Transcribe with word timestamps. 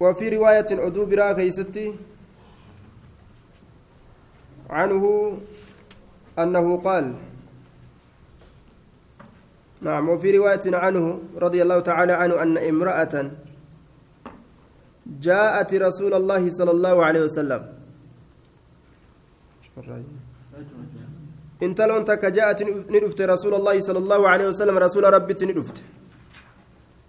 وفي 0.00 0.28
رواية 0.36 0.70
عدو 0.70 1.02
برا 1.10 1.32
كيستي 1.32 1.86
عنه 4.70 5.04
أنه 6.38 6.66
قال 6.86 7.04
نعم 9.82 10.08
وفي 10.08 10.38
رواية 10.38 10.66
عنه 10.66 11.04
رضي 11.34 11.62
الله 11.62 11.78
تعالى 11.80 12.12
عنه 12.12 12.34
أن 12.42 12.54
امرأة 12.58 13.14
جاءت 15.06 15.70
رسول 15.74 16.14
الله 16.14 16.42
صلى 16.58 16.70
الله 16.70 16.96
عليه 17.04 17.22
وسلم. 17.26 17.62
انتلون 21.62 22.04
تك 22.04 22.24
جاءت 22.38 22.62
ندفت 22.94 23.20
رسول 23.34 23.54
الله 23.54 23.76
صلى 23.80 23.98
الله 23.98 24.28
عليه 24.28 24.46
وسلم 24.54 24.78
رسول 24.78 25.04
ربي 25.14 25.34
ندفت 25.50 25.82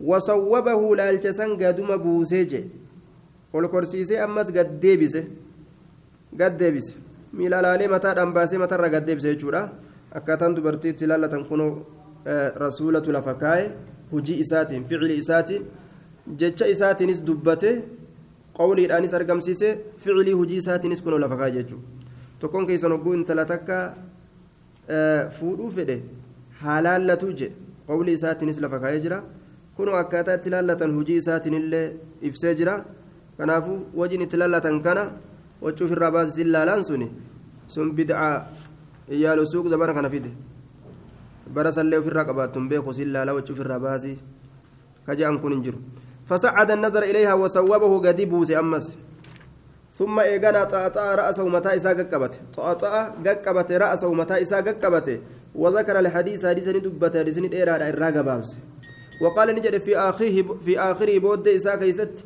وصوبه 0.00 0.96
لالجسن 0.96 1.50
قدوم 1.60 1.90
بوسيجي 1.96 2.64
والكرسيسي 3.52 4.24
أمس 4.24 4.48
قد 4.56 4.80
ديبسه 4.80 5.24
قد 6.40 6.56
ديبسه 6.56 6.94
miila 7.32 7.62
laalee 7.62 7.86
mataadhaan 7.88 8.32
baasee 8.34 8.58
matarra 8.58 8.88
gaddeebise 8.90 9.28
jechuudha 9.32 9.60
akkaataan 10.18 10.54
dubartiitti 10.56 11.04
ilaallatan 11.06 11.44
kun 11.48 11.62
rasuulatu 12.62 13.12
lafa 13.16 13.34
kaa'e 13.42 13.70
hujii 14.12 14.38
isaatiin 14.44 14.84
ficili 14.88 15.18
isaatiin 15.22 15.62
jecha 16.40 16.66
isaatiinis 16.74 17.20
dubbate 17.28 17.70
qawliidhaanis 18.58 19.14
argamsiise 19.18 19.68
ficilii 20.02 20.34
hujii 20.40 20.58
isaatiinis 20.64 21.02
kun 21.04 21.20
lafa 21.24 21.36
kaa'e 21.42 21.52
jechuudha 21.58 21.86
tokkoon 22.40 22.66
keessan 22.66 22.92
hogguu 22.96 23.14
intala 23.20 23.44
takka 23.52 23.78
fuudhuu 25.38 25.70
fedhe 25.76 25.96
haalaallatu 26.62 27.32
je 27.42 27.52
qawlii 27.90 28.16
isaatiinis 28.20 28.58
lafa 28.64 28.80
kaa'ee 28.86 29.00
jira. 29.06 29.22
Kun 29.80 29.94
akkaataa 30.02 30.36
itti 30.40 30.52
laallatan 30.54 30.94
hujii 30.98 31.18
isaatiin 31.22 31.54
illee 31.60 31.86
ibsee 32.28 32.54
jira 32.60 32.74
kanaafuu 33.38 33.78
wajin 34.00 34.22
itti 34.26 34.40
laallatan 34.42 34.82
kana 34.82 35.04
wacii 35.64 35.84
ofirraa 35.88 36.12
baasisiin 36.16 36.52
laalaan 36.52 36.84
suni 36.90 37.08
sun 37.66 37.94
bid'aa 37.96 38.34
iyyaalu 39.08 39.46
suuq 39.52 39.70
dabana 39.72 39.94
kana 39.94 40.10
fide 40.10 40.30
bara 41.54 41.72
sallee 41.72 41.98
ofirraa 42.04 42.24
qabaatun 42.30 42.68
beeku 42.68 42.94
siin 43.00 43.12
laala 43.16 43.34
wacii 43.38 43.56
ofirraa 43.56 43.80
baasii 43.86 44.18
kaja'an 45.06 45.40
kun 45.42 45.52
hin 45.58 45.64
jiru 45.68 45.80
فصعد 46.30 46.70
النظر 46.70 47.02
إليها 47.02 47.34
وصوبه 47.34 47.92
قد 48.06 48.20
أمس 48.62 48.86
ثم 49.98 50.20
إيقنا 50.20 50.64
طأطأ 50.64 51.14
رأسه 51.14 51.48
متى 51.48 51.76
إساء 51.76 52.02
قبته 52.02 52.38
طأطأ 52.56 52.94
قبته 53.46 53.78
رأسه 53.78 54.12
متى 54.12 54.42
إساء 54.42 54.62
قبته 54.62 55.18
وذكر 55.54 55.98
الحديث 55.98 56.46
حديث 56.46 56.68
ندبته 56.68 57.18
حديث 57.20 57.38
ندير 57.38 57.70
على 57.70 57.90
الراقة 57.90 58.22
بابسه 58.22 58.56
وقال 59.20 59.48
نجد 59.54 59.78
في 59.78 59.96
آخره 59.96 60.36
في 60.64 60.80
آخره 60.80 61.18
بود 61.18 61.48
إساء 61.48 61.76
كيست 61.76 62.24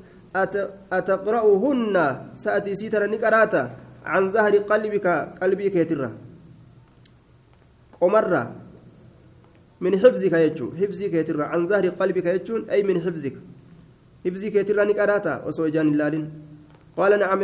أتقرأهن؟ 0.93 1.97
سأتي 2.35 2.75
سيتر 2.75 3.07
نكراتا. 3.07 3.63
عن 4.05 4.33
ظهر 4.33 4.55
قلبك 4.71 5.07
قلبي 5.43 5.71
كيترة 5.71 6.11
قمرة 8.01 8.43
من 9.81 9.93
حفظك 9.99 10.33
يجو 10.33 10.67
حفظك 10.81 11.11
كيترة 11.11 11.45
عن 11.45 11.69
ظهر 11.69 11.89
قلبك 11.89 12.27
يجون 12.27 12.71
أي 12.71 12.83
من 12.83 13.01
حفظك. 13.01 13.37
حفظك 14.27 14.53
كيترة 14.55 14.85
نكراتا. 14.85 15.35
وسوجان 15.47 15.89
اللالين 15.89 16.25
قال 16.99 17.13
نعم. 17.19 17.43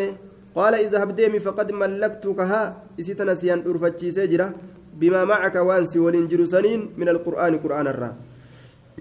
قال 0.54 0.74
إذا 0.74 1.02
هبديمي 1.02 1.38
فقد 1.38 1.72
ملكتكها. 1.72 2.62
إسيتنا 3.00 3.34
سيان 3.34 3.60
أرفتشي 3.66 4.10
سجرة. 4.12 4.54
بما 5.00 5.24
معك 5.24 5.56
وانسي 5.56 5.98
ولنجر 5.98 6.44
سنين 6.46 6.80
من 7.00 7.08
القرآن 7.08 7.58
قرآن 7.58 7.86
الرّ 7.86 8.04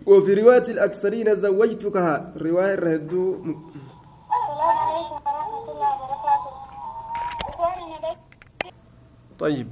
وفي 0.05 0.33
رواية 0.33 0.67
الأكثرين 0.75 1.35
زوجتكها. 1.35 2.33
رواية 2.37 2.73
الرهدو. 2.73 3.25
السلام 3.33 4.77
عليكم 4.85 5.15
ورحمة 5.25 5.65
الله 5.73 5.91
وبركاته 6.01 6.51
طيب. 9.39 9.67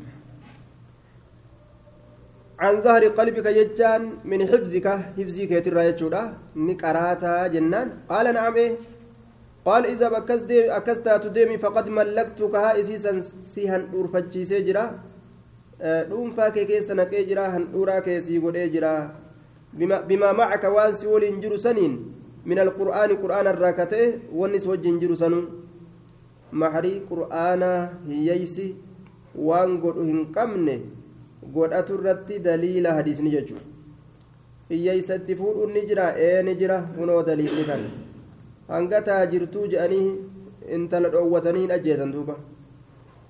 عن 2.60 2.82
ظهر 2.82 3.04
قلبك 3.08 3.48
ججان 3.48 4.02
من 4.26 4.48
حفظك. 4.48 4.88
حفظك 5.18 5.52
يترى 5.52 5.86
يجودا 5.86 6.34
نقراتا 6.56 7.48
جنان. 7.48 7.88
قال 8.10 8.34
نعم 8.34 8.56
إيه. 8.56 8.76
قال 9.66 9.86
إذا 9.86 10.10
بكست 10.10 10.52
أكست 10.52 11.10
تديمي 11.24 11.58
فقد 11.58 11.90
ملكتكها. 11.90 12.80
إسيسا 12.82 13.22
سيهن 13.56 13.90
أورفتشي 13.94 14.46
سيجرا 14.46 14.86
dhuunfaa 16.10 16.50
kee 16.52 16.66
keessa 16.66 16.96
naqee 16.98 17.24
jira 17.30 17.44
handhuuraa 17.54 18.02
kee 18.02 18.22
sii 18.22 18.40
godhee 18.42 18.70
jira 18.76 18.92
بما 19.74 20.32
معك 20.32 20.64
وانس 20.64 21.04
ولين 21.06 21.40
جرو 21.42 21.58
سنين 21.58 21.94
من 22.46 22.60
القرآن 22.60 23.10
قرآن 23.24 23.48
الراكته 23.48 24.32
ونس 24.34 24.68
وجين 24.68 25.00
جرو 25.00 25.16
سنون 25.16 25.46
محري 26.54 27.02
قرآن 27.10 27.64
هييسي 28.10 28.76
وان 29.36 29.82
قد 29.84 29.98
هنقمنه 29.98 30.80
قد 31.56 31.72
أترت 31.74 32.32
دليل 32.48 32.86
حديث 32.88 33.20
ni 34.70 35.82
jira 35.88 36.14
ee 36.18 36.44
ni 36.44 36.56
jira 36.56 36.78
hunoo 36.98 37.24
daliilli 37.24 37.64
kan 37.64 37.84
hanga 38.68 39.02
taajirtuu 39.02 39.68
je'anii 39.72 40.16
intala 40.76 41.10
dhoowwatanii 41.10 41.62
hin 41.62 41.72
ajjeesan 41.72 42.12
duuba 42.12 42.36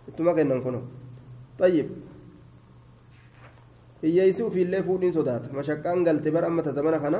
ittuma 0.09 0.33
kennan 0.33 0.61
kuno 0.65 0.81
tayyib 1.59 1.87
hiyyeessi 4.03 4.43
ufiillee 4.49 4.81
fuudhiin 4.87 5.13
sodaata 5.17 5.53
mashaqqaan 5.59 6.03
galte 6.07 6.29
bara 6.35 6.47
ammata 6.51 6.71
zamana 6.77 6.99
kana 7.05 7.19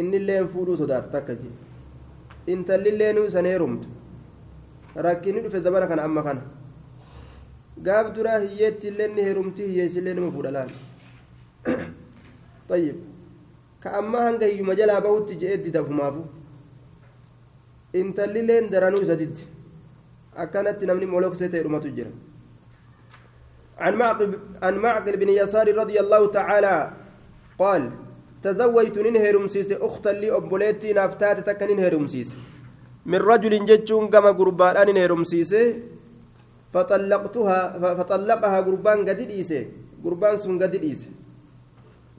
innillee 0.00 0.40
fuudhuu 0.54 0.76
sodaata 0.82 1.08
takka 1.14 1.34
jee 1.42 1.52
intallillee 2.54 3.12
nu 3.18 3.30
san 3.36 3.46
heerumtu 3.52 3.88
rakkinni 5.06 5.40
dhufe 5.44 5.60
zamana 5.66 5.86
kana 5.92 6.02
amma 6.08 6.22
kana 6.28 6.42
gaaf 7.86 8.06
duraa 8.16 8.38
hiyyeettillee 8.46 9.08
ni 9.16 9.22
heerumti 9.28 9.62
hiyyeessillee 9.70 10.14
nima 10.20 10.30
fuudha 10.36 10.50
laal 10.58 10.70
طيب 12.68 12.96
كأما 13.82 14.18
هنگا 14.30 14.46
يوم 14.46 14.72
جلا 14.72 14.98
بوت 15.04 15.32
جئت 15.42 15.64
دفمافو 15.76 16.22
intalli 18.00 18.42
leen 18.48 18.68
daranuu 18.72 19.00
isa 19.02 19.16
didde 19.20 19.40
akkanatti 20.42 20.86
namni 20.86 21.06
moloksee 21.06 21.48
ta'e 21.52 21.62
dhumatu 21.64 21.88
jira 21.96 22.10
عن 23.78 23.94
معقل 23.94 24.30
عن 24.62 24.74
معقل 24.78 25.16
بن 25.16 25.28
يسار 25.28 25.66
رضي 25.82 26.00
الله 26.00 26.22
تعالى 26.38 26.76
قال 27.58 27.82
تزوجت 28.42 28.96
ننهي 28.98 29.30
رمسيس 29.30 29.72
أختا 29.72 30.08
لي 30.20 30.28
أبوليتي 30.36 30.92
نافتات 30.92 31.38
تك 31.46 31.62
ننهي 31.62 31.88
رمسيس 31.88 32.34
من 33.06 33.20
رجل 33.30 33.52
جتشون 33.68 34.10
كما 34.12 34.30
قربان 34.38 34.76
ننهي 34.88 35.06
رمسيس 35.06 35.52
فطلقتها 36.72 37.60
فطلقها 37.98 38.58
قربان 38.66 38.98
قد 39.08 39.20
قربان 40.04 40.36
سن 40.36 40.62
قد 40.62 40.74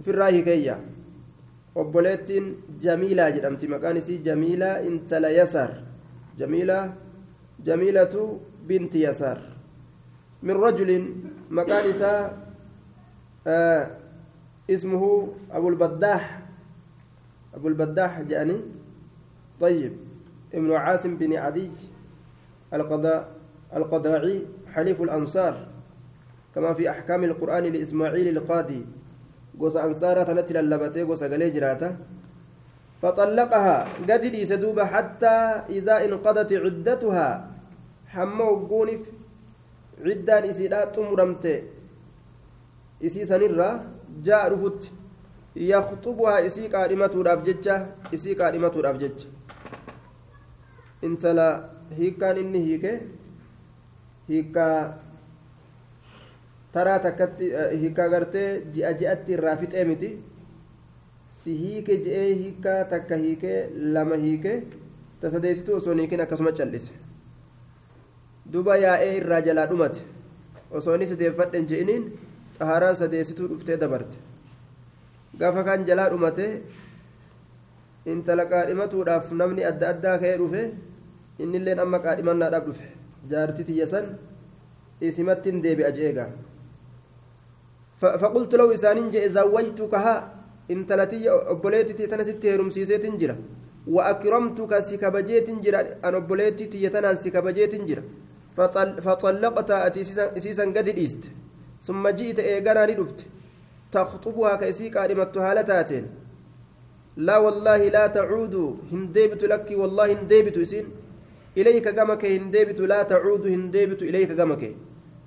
في 0.04 0.10
الراهي 0.12 0.42
كيّا. 0.42 0.76
obboleettiin 1.76 2.64
jamiilaa 2.82 3.30
jedhamti 3.36 3.68
maqaan 3.74 3.98
isii 3.98 4.18
jamiilaa 4.28 4.78
intala 4.90 5.30
yasaar 5.30 5.70
jamiilaa 6.40 6.84
jamiilatu 7.68 8.24
binti 8.68 9.04
yasaar 9.04 9.38
min 10.42 10.60
rajulin 10.66 11.06
maqaan 11.50 11.86
isaa 11.90 12.22
ismuhu 14.68 15.34
abulbaddaax 15.52 16.24
abulbaddaax 17.56 18.14
jedhani 18.30 18.58
طيب 19.60 19.92
ابن 20.56 20.72
عاصم 20.72 21.20
بن 21.20 21.36
عدي 21.36 21.68
القضاء 22.74 23.22
القضاعي 23.76 24.36
حليف 24.72 25.02
الأنصار 25.02 25.68
كما 26.56 26.74
في 26.74 26.90
أحكام 26.90 27.24
القرآن 27.24 27.64
لإسماعيل 27.64 28.28
القاضي 28.38 28.82
ansaaraa 29.60 30.24
tanatti 30.24 30.56
lallabatee 30.56 31.04
gosa 31.04 31.28
galee 31.28 31.52
jiraata 31.52 32.00
فطلقها 33.02 33.78
قد 34.08 34.24
ليس 34.26 34.52
دوبا 34.52 34.86
حتى 34.86 35.36
إذا 35.70 36.04
انقضت 36.06 36.52
عدتها 36.54 37.28
حما 38.08 38.44
وقونف 38.44 39.00
عدان 40.06 40.44
إسيدا 40.52 40.86
تمرمت 40.96 41.46
إسي 43.06 43.26
سنرة 43.26 43.70
جاء 44.26 44.44
رفت 44.54 44.84
yakxubuhaa 45.56 46.40
isii 46.48 46.70
qaadhimatuudhaaf 46.74 47.42
jecha 47.48 47.76
isii 48.16 48.36
qaadhimatuudhaaf 48.42 48.98
jecha 49.04 49.28
intala 51.08 51.48
hiikkaan 51.98 52.38
inni 52.44 52.62
hiike 52.68 52.92
hiikkaa 54.30 54.76
taraa 56.78 57.00
takkatti 57.06 57.52
hiikkaa 57.82 58.08
gartee 58.16 58.48
ji'a 58.78 58.94
ji'atti 59.02 59.34
irraa 59.38 59.58
fixee 59.64 59.86
miti 59.92 60.10
si 61.42 61.58
hiike 61.64 61.98
je'ee 62.08 62.30
hiikkaa 62.44 62.80
takka 62.94 63.16
hiikee 63.26 63.60
lama 63.98 64.16
hiike 64.26 64.54
ta 65.22 65.32
sadeessitu 65.36 65.76
osoo 65.82 65.96
hiikin 66.02 66.22
akkasuma 66.28 66.52
callise 66.62 66.92
duba 68.52 68.78
yaa'ee 68.86 69.12
irraa 69.20 69.42
jalaa 69.48 69.68
dhumate 69.72 70.02
osoo 70.78 70.96
inni 70.96 71.08
sadeeffadhen 71.12 71.68
je'iniin 71.72 72.04
xaharaa 72.60 72.94
sadeessituu 73.02 73.48
dhuftee 73.52 73.78
dabarte 73.84 74.18
gaafa 75.40 75.64
kan 75.70 75.86
jalaa 75.90 76.10
dhumate 76.14 76.46
intala 78.14 78.46
qaadhimatuudhaaf 78.54 79.32
namni 79.42 79.64
adda 79.72 79.90
addaa 79.94 80.18
ka'ee 80.24 80.38
dhufe 80.42 80.62
innilleen 81.44 81.80
amma 81.86 82.00
qaadhimannaadhaaf 82.06 82.66
dhufe 82.70 82.88
jaartii 83.32 83.68
tiyya 83.72 83.88
san 83.94 84.06
isimatti 85.10 85.52
hin 85.52 85.62
deebi'a 85.66 85.92
je'eegaa 85.98 86.30
فقلت 88.00 88.52
له 88.56 88.68
إسانين 88.80 89.12
جئ 89.12 89.28
زوجتكها 89.36 90.16
إن 90.72 90.88
تلتي 90.88 91.28
أبوليتي 91.54 92.08
تنسيت 92.12 92.46
هرمسيسيت 92.46 93.06
جرا 93.22 93.36
وأكرمتك 93.96 94.72
سكبجيت 94.90 95.48
جرا 95.64 95.82
أن 96.08 96.14
أبوليتي 96.24 96.66
تيتنا 96.72 97.12
سكبجيت 97.24 97.74
جرا 97.90 98.04
فطل 98.58 99.02
فطلقت 99.02 99.72
أتيسيسا 99.72 100.66
قد 100.76 100.88
إيست 100.88 101.24
ثم 101.82 102.04
جئت 102.10 102.40
إيقانا 102.40 102.92
لدفت. 102.92 103.26
تخطبها 103.92 104.56
كيسيك 104.56 104.98
أرمت 104.98 105.38
هالتاتين 105.38 106.06
لا 107.18 107.38
والله 107.38 107.82
لا 107.96 108.08
تعود. 108.08 108.56
هنديبت 108.92 109.44
لك 109.44 109.68
والله 109.72 110.06
هنديبت 110.14 110.58
إسين 110.58 110.86
إليك 111.58 111.88
قمك 111.88 112.26
هنديبت. 112.26 112.80
لا 112.80 113.04
تعود. 113.04 113.48
هنديبت 113.48 114.02
إليك 114.10 114.32
قمك. 114.40 114.76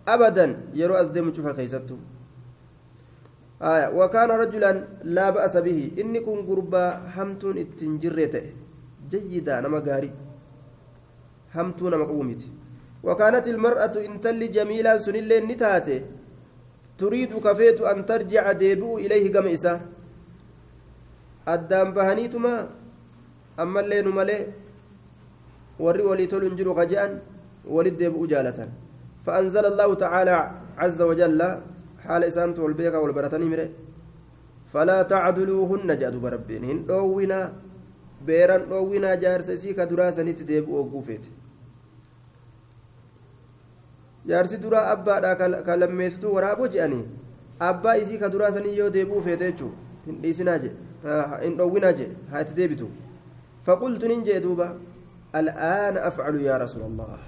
أبدا. 0.08 0.46
يرو 0.74 0.94
أزدم 0.94 1.32
شوفها 1.34 1.52
كيستو. 1.52 1.96
آية. 3.62 3.88
وكان 3.98 4.30
رجلا 4.30 4.70
لا 5.04 5.30
بأس 5.30 5.56
به. 5.56 5.90
إني 6.00 6.20
كن 6.20 6.46
قربا 6.48 6.84
همتون 7.16 7.58
التنجريته 7.58 8.44
جيدا. 9.10 9.60
نما 9.60 9.78
قاري. 9.78 10.10
همتون 11.54 11.90
نما 11.94 12.04
قومتي 12.04 12.48
وكانت 13.06 13.46
المرأة 13.54 13.94
إن 14.06 14.20
تلي 14.20 14.46
جميلا 14.56 14.98
سنلي 15.04 15.40
نتاته 15.40 16.00
تريد 16.98 17.32
كفيت 17.46 17.80
أن 17.80 18.06
ترجع 18.06 18.44
ديبو 18.52 18.98
إليه 18.98 19.24
قم 19.34 19.46
إسا. 19.46 19.74
أدام 21.48 21.88
بهنيتما 21.96 22.54
أما 23.62 23.80
اللين 23.80 24.08
ملي 24.08 24.38
وري 25.84 26.02
ولي 26.02 26.26
تولن 26.30 26.54
جرو 26.56 26.72
غجان 26.78 27.10
ولد 27.74 27.96
ديبو 27.96 28.26
جالة 28.32 28.58
فأنزل 29.26 29.64
الله 29.72 29.94
تعالى 29.94 30.36
عز 30.78 31.00
وجل 31.02 31.40
حال 32.04 32.22
إسانت 32.24 32.58
والبيقى 32.58 32.98
والبرتني 33.02 33.48
مره. 33.52 33.68
فلا 34.72 35.02
تعدلوهن 35.02 35.88
جادوا 36.00 36.20
بربين 36.24 36.64
هن 36.64 36.78
دوينا 36.86 37.40
بيران 38.26 38.62
دوينا 38.68 39.14
جارسسي 39.14 39.72
كدراسة 39.78 40.22
نتديبو 40.22 40.72
وقوفيت 40.78 41.24
jaarsi 44.26 44.58
duraa 44.64 44.84
abbaadha 44.94 45.62
ka 45.66 45.76
lammeessituu 45.82 46.34
waraaboo 46.36 46.68
je'anii 46.76 47.04
abbaa 47.70 47.96
isii 48.02 48.18
ka 48.22 48.30
duraa 48.34 48.52
sanii 48.56 48.76
yoo 48.78 48.90
deebi'uu 48.96 49.22
feete 49.28 49.50
jechuun 49.50 49.72
hin 50.06 50.22
dhiisinaa 50.22 50.58
je 50.64 50.72
hin 51.42 51.56
dhoowwinaa 51.60 51.92
je 52.00 52.08
haa 52.30 52.42
itti 52.46 52.58
deebitu 52.60 52.90
faqultu 53.68 54.08
nin 54.12 54.24
jee 54.30 54.40
duuba 54.46 54.68
al'aana 55.40 56.06
afcalu 56.10 56.44
yaa 56.46 56.58
rasuula 56.64 56.86
allah 56.86 57.18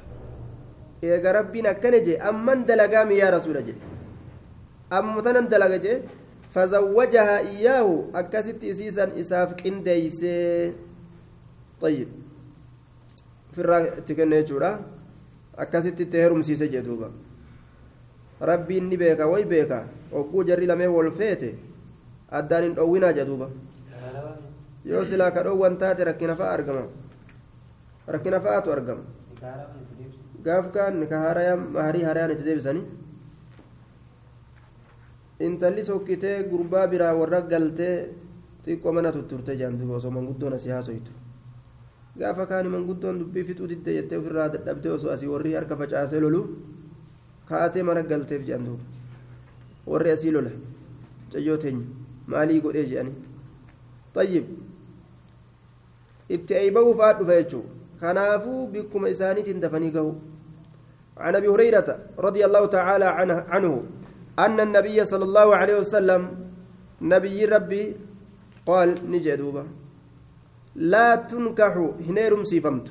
eega 1.11 1.37
rabbiin 1.39 1.71
akkana 1.75 2.01
je 2.09 2.19
amman 2.33 2.67
dalagaami 2.71 3.19
yaa 3.19 3.31
rasuula 3.37 3.63
je 3.69 3.77
amma 5.01 5.37
dalaga 5.55 5.79
je 5.87 6.01
fazawwajahaa 6.57 7.39
iyyaahu 7.53 7.95
akkasitti 8.23 8.75
isiisan 8.75 9.17
isaaf 9.23 9.55
qindeeysee 9.63 10.75
طيب 11.85 12.09
firraa 13.55 13.81
itti 14.01 14.15
kenne 14.19 14.37
jechuudha 14.43 14.71
akkasitti 15.57 16.03
itti 16.03 16.17
heerumsiise 16.23 16.69
jee 16.73 16.83
duuba 16.89 17.11
rabbiin 18.41 18.89
ni 18.91 18.97
beeka 18.97 19.27
way 19.33 19.45
beeka 19.45 19.85
ogguu 20.13 20.45
jarri 20.49 20.67
lamee 20.67 20.87
wol 20.97 21.11
feete 21.21 21.55
addaan 22.31 22.63
hin 22.65 22.75
dhoowwinaa 22.77 23.13
jee 23.19 23.25
duuba 23.31 23.49
yoo 24.85 25.05
silaa 25.05 25.31
ka 25.31 25.43
dhoowwan 25.45 25.77
taate 25.79 26.05
rakkina 26.11 26.37
fa'a 26.41 26.53
argama 26.59 26.85
rakkina 28.17 28.41
fa'aatu 28.41 28.73
argama 28.73 29.03
gaaf 30.45 30.67
kaan 30.75 31.07
ka 31.09 31.19
harii 31.87 32.05
harayaan 32.09 32.31
itti 32.37 32.45
deebisanii 32.51 32.85
intalli 35.47 35.85
sokkitee 35.85 36.37
gurbaa 36.51 36.87
biraa 36.89 37.15
warra 37.21 37.41
galtee 37.53 37.95
xiqqoo 38.65 38.93
mana 38.93 39.13
tutturte 39.13 39.57
jaan 39.61 39.79
duuba 39.79 39.95
osoo 40.01 40.11
manguddoon 40.17 40.53
asii 40.59 40.71
haasoytu 40.77 41.11
gaafa 42.19 42.47
kaani 42.51 42.69
manguddoon 42.75 43.19
dubbii 43.21 43.45
fixuu 43.49 43.69
didde 43.73 43.95
jettee 43.99 44.19
ofirraa 44.23 44.49
dadhabdee 44.55 44.93
osoo 44.97 45.13
asii 45.15 45.31
warri 45.35 45.55
harka 45.59 45.77
facaasee 45.81 46.21
lolu 46.25 46.43
kaatee 47.49 47.83
mana 47.89 48.03
galteef 48.11 48.43
jedhan 48.49 48.67
duuba 48.67 48.85
warri 49.93 50.11
asii 50.17 50.35
lola 50.37 50.53
cayyoo 51.33 51.57
teenya 51.65 51.87
maalii 52.35 52.61
godhee 52.67 52.87
jedhanii 52.93 53.17
tayyib 54.19 54.47
itti 56.37 56.53
eeyba'uu 56.61 56.95
fa'aa 57.01 57.17
dhufa 57.19 57.41
jechuudha 57.41 57.73
kanaafuu 58.05 58.61
bikkuma 58.77 59.09
isaaniitiin 59.17 59.61
dafanii 59.67 59.93
gahu 59.99 60.15
عن 61.25 61.35
ابي 61.39 61.49
هريره 61.49 61.89
رضي 62.19 62.43
الله 62.47 62.65
تعالى 62.67 63.05
عنه, 63.05 63.37
عنه 63.55 63.73
ان 64.39 64.61
النبي 64.61 64.99
صلى 65.05 65.25
الله 65.25 65.57
عليه 65.57 65.77
وسلم 65.83 66.23
نبي 67.03 67.45
ربي 67.45 67.85
قال 68.67 68.89
نجدوبه 69.11 69.65
لا 70.75 71.17
تنكح 71.17 71.75
هنيرم 72.09 72.45
سيفمت. 72.45 72.91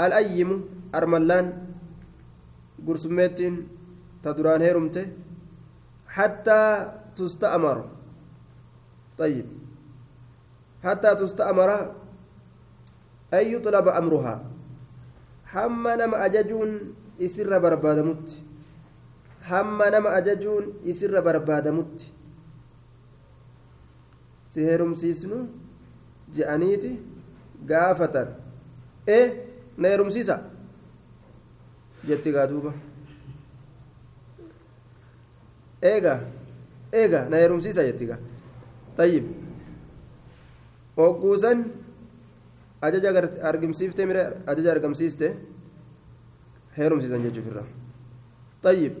الأيم 0.00 0.50
أرملان 0.94 1.46
قرسمت 2.86 3.38
تدران 4.22 4.60
هيرمته 4.62 5.06
حتى 6.08 6.62
تستأمر. 7.16 7.78
طيب. 9.18 9.46
حتى 10.84 11.10
تستأمر 11.14 11.70
أن 13.34 13.44
يطلب 13.54 13.88
أمرها. 13.88 14.34
حما 15.44 15.92
نما 15.96 16.24
أججون 16.26 16.70
يسر 17.18 17.58
بربادمت. 17.58 18.26
حما 19.42 19.86
نما 19.90 20.18
أججون 20.18 20.64
يسر 20.84 21.20
بربادمت. 21.20 21.96
سهرم 24.50 24.94
سيسنو؟ 24.94 25.63
Je'aniiti 26.36 26.90
gaafatan 27.70 28.28
e 29.06 29.20
na 29.78 29.88
heerumsiisa 29.88 30.36
jetti 32.08 32.32
gaa 32.36 32.46
duuba 32.52 32.72
eega 35.92 36.14
eega 36.92 37.20
na 37.30 37.36
heerumsiisa 37.42 37.86
jetti 37.88 38.06
gaa 38.10 38.20
tayyib 38.96 39.24
hogguusan 40.96 41.64
ajaja 42.86 43.10
argamsiifte 43.50 44.06
mire 44.10 44.22
ajaja 44.52 44.70
argamsiiste 44.76 45.26
heerumsiisan 46.78 47.26
jechuuf 47.26 47.50
irra 47.52 47.64
tayyib 48.62 48.94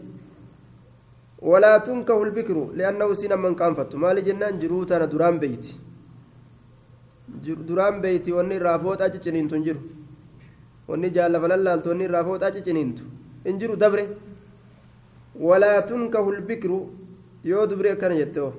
ولا 1.52 1.78
تنكه 1.78 2.22
البكر 2.22 2.72
لأنه 2.78 3.14
سينا 3.14 3.36
من 3.36 3.54
كانفت 3.54 3.94
مالي 4.00 4.20
جنان 4.24 4.58
جروتنا 4.58 5.04
دران 5.12 5.36
بيتي 5.38 5.76
duraan 7.42 8.00
beeyti 8.00 8.32
wanni 8.32 8.54
irraa 8.56 8.78
fooxaa 8.78 9.10
cicciniintu 9.10 9.54
hin 9.54 9.64
jiru. 9.64 9.80
Wanni 10.88 11.10
jaallafa 11.10 11.48
lallaaltu 11.48 11.88
wanni 11.88 12.04
irraa 12.04 12.24
fooxaa 12.24 12.50
cicciniintu 12.56 13.02
hin 13.44 13.58
jiru 13.58 13.76
dabre. 13.76 14.04
Walaa 15.40 15.82
tunkahu 15.82 16.32
lbikru 16.32 16.78
yoo 17.44 17.66
dubri 17.66 17.88
akkana 17.90 18.14
jette 18.16 18.40
oo 18.40 18.52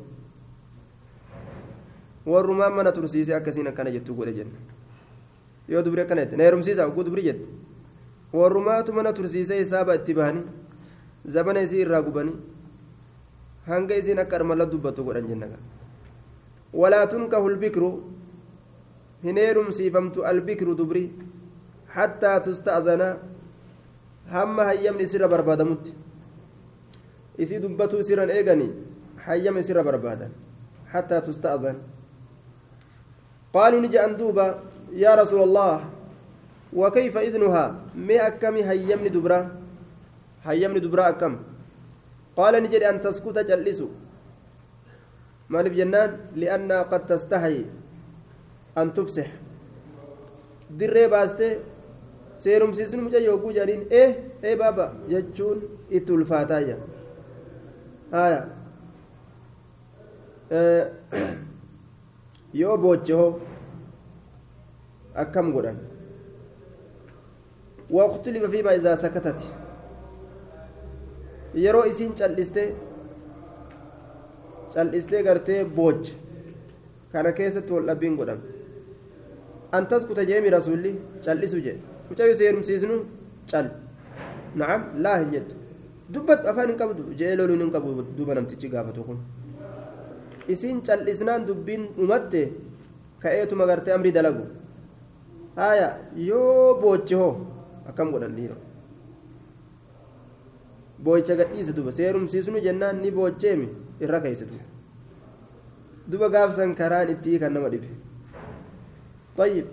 warrumaan 2.25 2.74
mana 2.74 2.91
tursiise 2.91 3.34
akkasiin 3.36 3.67
akkana 3.67 3.91
jettu 3.91 4.13
godhe 4.15 4.34
jenna 4.34 4.58
yoo 5.70 5.82
dubri 5.84 6.01
akkana 6.01 6.22
jette 6.22 6.38
na 6.38 6.44
heerumsiisa 6.44 6.86
ogguu 6.88 7.03
dubri 7.03 7.22
jette. 7.24 7.48
Warrumaatu 8.34 8.94
mana 8.94 9.13
tursiisee 9.13 9.60
hisaaba 9.60 9.96
itti 9.96 10.13
bahanii 10.13 10.44
zabana 11.25 11.62
isii 11.62 11.82
irraa 11.82 12.01
gubanii 12.01 12.36
hanga 13.67 13.96
isiin 13.96 14.20
akka 14.20 14.36
armalla 14.36 14.65
dubbattu 14.65 15.03
godhan 15.03 15.27
jenna 15.27 15.48
walaa 16.74 17.08
tunkahu 17.08 17.50
lbikru 17.50 17.89
hin 19.25 19.41
heerumsiifamtu 19.44 20.25
albikru 20.32 20.77
dubri 20.82 21.03
hattaa 21.98 22.39
tusta'zana 22.48 23.10
hamma 24.38 24.72
hayyamni 24.72 25.03
isirra 25.10 25.27
barbaadamutti 25.36 25.94
isii 27.46 27.62
dubbatuu 27.67 28.01
isirran 28.05 28.34
eeganii 28.39 28.72
hayyama 29.27 29.63
isirra 29.65 29.84
barbaadan 29.89 30.34
حتى 30.96 31.17
تستأذن 31.27 31.77
قالوا 33.53 33.84
نجي 33.84 34.00
أندوبا 34.05 34.48
يا 35.03 35.12
رسول 35.15 35.41
الله 35.48 35.75
وكيف 36.79 37.15
إذنها 37.17 37.65
مي 38.08 38.15
أكمي 38.27 38.62
هيمني 38.70 39.10
دبرا 39.15 39.39
هيمني 40.48 40.79
دبرا 40.86 41.03
أكم 41.10 41.34
قال 42.38 42.53
نجد 42.63 42.84
أن 42.84 43.01
تسكت 43.03 43.38
جلسوا 43.50 43.91
مالف 45.51 45.74
جنان 45.79 46.10
لأنها 46.36 46.82
قد 46.91 47.01
تستحي 47.12 47.58
أن 48.77 48.94
تفسح 48.94 49.27
baastee 51.12 51.60
seerumsiisni 52.44 53.01
mucaa 53.01 53.20
yogguu 53.29 53.51
jedhaniin 53.58 53.84
ee 53.91 54.08
ee 54.44 54.55
baaba 54.62 54.86
jechuun 55.12 55.60
itti 55.98 56.12
ulfaataa 56.13 56.62
jira 56.67 56.84
haya 58.12 58.41
yoo 62.62 62.77
booche 62.77 63.13
hoo 63.13 63.32
akkam 65.25 65.51
godhan 65.58 65.77
واختلف 67.89 68.44
فيما 68.51 68.75
إذا 68.75 68.96
سكتت 68.96 69.39
yeroo 71.63 71.84
isiin 71.91 72.13
cal'istee 72.20 72.67
cal'istee 74.74 75.24
gartee 75.24 75.65
booche 75.65 76.13
kana 77.12 77.32
keessatti 77.32 77.74
wal 77.74 77.86
dhabbiin 77.89 78.15
godhame 78.20 78.55
an 79.75 79.88
taskuta 79.91 80.24
jeemi 80.29 80.50
rasuulli 80.58 80.91
cal'isu 81.25 81.58
jedhe 81.65 81.82
mucaa 82.10 82.25
yoo 82.29 82.38
seerumsiisnu 82.41 82.96
cal 83.51 83.67
na'am 84.62 84.82
laa 85.05 85.15
hin 85.22 85.32
jettu 85.36 85.55
dubbat 86.13 86.46
afaan 86.51 86.70
hin 86.72 86.77
qabdu 86.82 87.03
jee 87.22 87.34
loluun 87.39 87.62
hin 87.65 87.72
qabu 87.75 87.89
duba 88.17 88.34
namtichi 88.38 88.67
gaafatu 88.75 89.03
kun 89.08 89.20
isiin 90.53 90.77
cal'isnaan 90.88 91.46
dubbiin 91.50 91.84
dhumatte 91.98 92.41
ka'eetuma 93.24 93.65
gartee 93.72 93.94
amrii 93.98 94.13
dalagu 94.17 94.44
haya 95.60 95.89
yoo 96.29 96.70
booche 96.82 97.15
hoo 97.22 97.34
akkam 97.89 98.12
godhan 98.13 98.36
dhiira 98.38 98.55
boocha 101.05 101.36
gadhiise 101.39 101.74
duba 101.77 101.91
seerumsiisnu 101.98 102.60
jennaan 102.67 103.01
ni 103.03 103.12
boocheemi 103.17 103.67
irra 104.03 104.20
keeyse 104.25 104.46
duba 104.51 104.63
duba 106.12 106.27
gaafsan 106.36 106.75
karaan 106.79 107.10
itti 107.13 107.39
kan 107.44 107.53
nama 107.53 107.70
dhibe 107.74 107.89
طيب. 109.38 109.65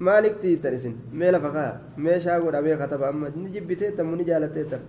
مالك 0.00 0.34
تيتر 0.42 0.74
اسن 0.74 0.94
ميلا 1.12 1.38
فقا 1.38 1.80
ميشا 1.98 2.38
غدا 2.38 2.86
كتب 2.86 3.02
أما 3.02 3.28
نجبتي 3.36 3.90
تم 3.90 4.14
نجالتي 4.14 4.64
تم. 4.70 4.82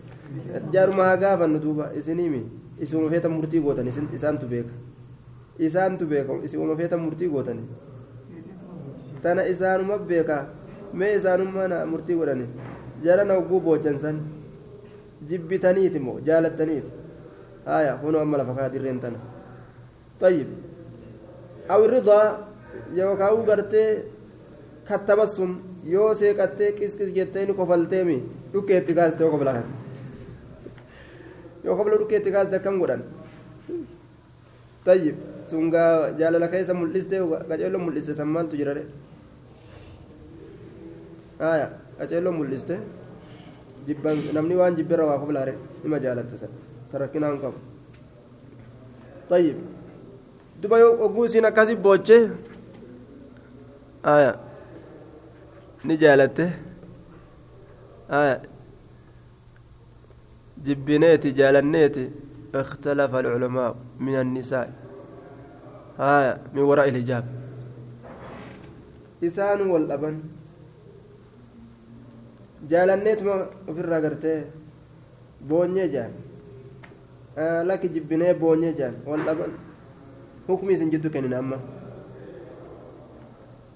جار 0.73 0.89
ما 0.91 1.15
غافا 1.21 1.45
ندوبا 1.47 1.97
اسنيمي 1.97 2.43
إسوم 2.83 3.09
فيتا 3.09 3.29
مرتي 3.29 3.59
غوتن 3.59 3.87
اسن 3.87 4.05
إسان 4.15 4.39
تبيك 4.39 4.65
إسان 5.61 5.97
تبيك 5.97 6.29
إسوم 6.45 6.75
فيتا 6.77 6.95
مرتي 6.95 7.27
غوتن 7.27 7.59
تنا 9.23 9.41
اسان 9.51 9.81
مبيكا 9.89 10.37
مي 10.93 11.17
اسان 11.17 11.41
ما 11.55 11.85
مرتي 11.85 12.13
غدني 12.19 12.45
جارا 13.03 13.23
نوغو 13.23 13.59
بوچنسن 13.65 14.17
جبتنيتي 15.29 15.99
مو 15.99 16.19
جالتنيتي 16.27 16.91
آية. 17.67 17.93
هنا 18.03 18.21
أما 18.21 18.37
لفقا 18.37 18.67
ديرين 18.67 18.99
تنا. 18.99 19.19
طيب. 20.21 20.47
أو 21.71 21.85
الرضا 21.85 22.21
yookaan 22.95 23.45
gartee 23.45 23.89
kattabassum 24.87 25.51
yoo 25.93 26.13
seeqattee 26.19 26.71
qisqis 26.79 27.13
jettee 27.17 27.45
ni 27.45 27.53
kofalteemi 27.53 28.17
dhukkeetti 28.53 28.93
kaaste 28.99 29.21
yoo 29.23 29.31
kofla 29.31 29.53
kan 29.57 29.65
yoo 31.63 31.75
kofla 31.77 31.97
dhukkeetti 32.01 32.31
kaaste 32.35 32.55
akkam 32.59 32.79
godhan 32.81 33.01
tayyib 34.85 35.15
sun 35.49 35.69
gaa 35.73 36.11
jaalala 36.19 36.47
keessa 36.53 36.73
mul'iste 36.73 37.15
qaceelloo 37.49 37.81
mul'iste 37.85 38.13
san 38.19 38.27
maaltu 38.35 38.57
jira 38.61 38.73
de 38.77 38.83
aya 41.51 41.67
qaceelloo 41.99 42.33
mul'iste 42.39 42.75
jibban 43.87 44.17
namni 44.33 44.55
waan 44.61 44.75
jibbirra 44.77 45.05
waa 45.09 45.19
koflaare 45.21 45.53
nima 45.83 45.99
jaalatte 46.05 46.37
san 46.41 46.49
tarakkinaa 46.91 47.33
qabu 47.43 47.57
tayyib 49.29 49.57
duba 50.61 50.79
yoo 50.79 50.93
oguu 51.05 51.25
isiin 51.25 51.45
akkasi 51.45 51.75
boochee 51.75 52.23
aya 54.03 54.31
ni 55.83 55.97
jaalatte 55.97 56.45
aya 58.09 58.39
jibbineeti 60.63 61.31
jaalanneeti 61.33 62.05
اختلف 62.55 63.11
العلماء 63.15 63.75
من 64.01 64.15
النساء 64.25 64.67
آية 65.99 66.33
من 66.53 66.61
وراء 66.65 66.89
الحجاب 66.89 67.25
إسان 69.23 69.61
والأبن 69.69 70.15
jaalanneetuma 72.69 73.35
ofirraa 73.69 74.01
gartee 74.01 74.43
boonyee 75.49 75.87
jaan 75.93 76.11
lakki 77.69 77.87
jibbinee 77.93 78.33
boonyee 78.33 78.73
jaan 78.79 78.95
wal 79.05 79.21
dhaban 79.27 79.51
hukmi 80.47 80.73
isin 80.73 80.89
jiddu 80.91 81.09
kennina 81.13 81.37
amma 81.39 81.57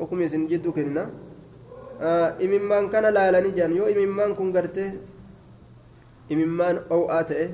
hukmi 0.04 0.26
isin 0.30 0.48
jiddu 0.52 0.74
kennina 0.78 1.04
imimmaan 2.46 2.90
kana 2.94 3.12
laalanii 3.18 3.54
jaan 3.58 3.76
yoo 3.80 3.88
imimmaan 3.96 4.36
kun 4.38 4.52
gartee 4.56 4.90
imimmaan 6.36 6.80
o'aa 6.98 7.24
ta'e 7.32 7.46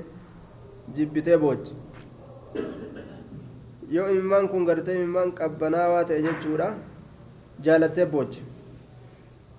jibbitee 0.98 1.38
boochi 1.44 1.72
yoo 3.96 4.08
imimmaan 4.14 4.48
kun 4.52 4.64
gartee 4.70 4.94
imimmaan 5.00 5.32
qabbanaawaa 5.40 6.04
ta'e 6.10 6.20
jechuudha 6.28 6.68
jaalattee 7.68 8.06
boochi 8.14 8.40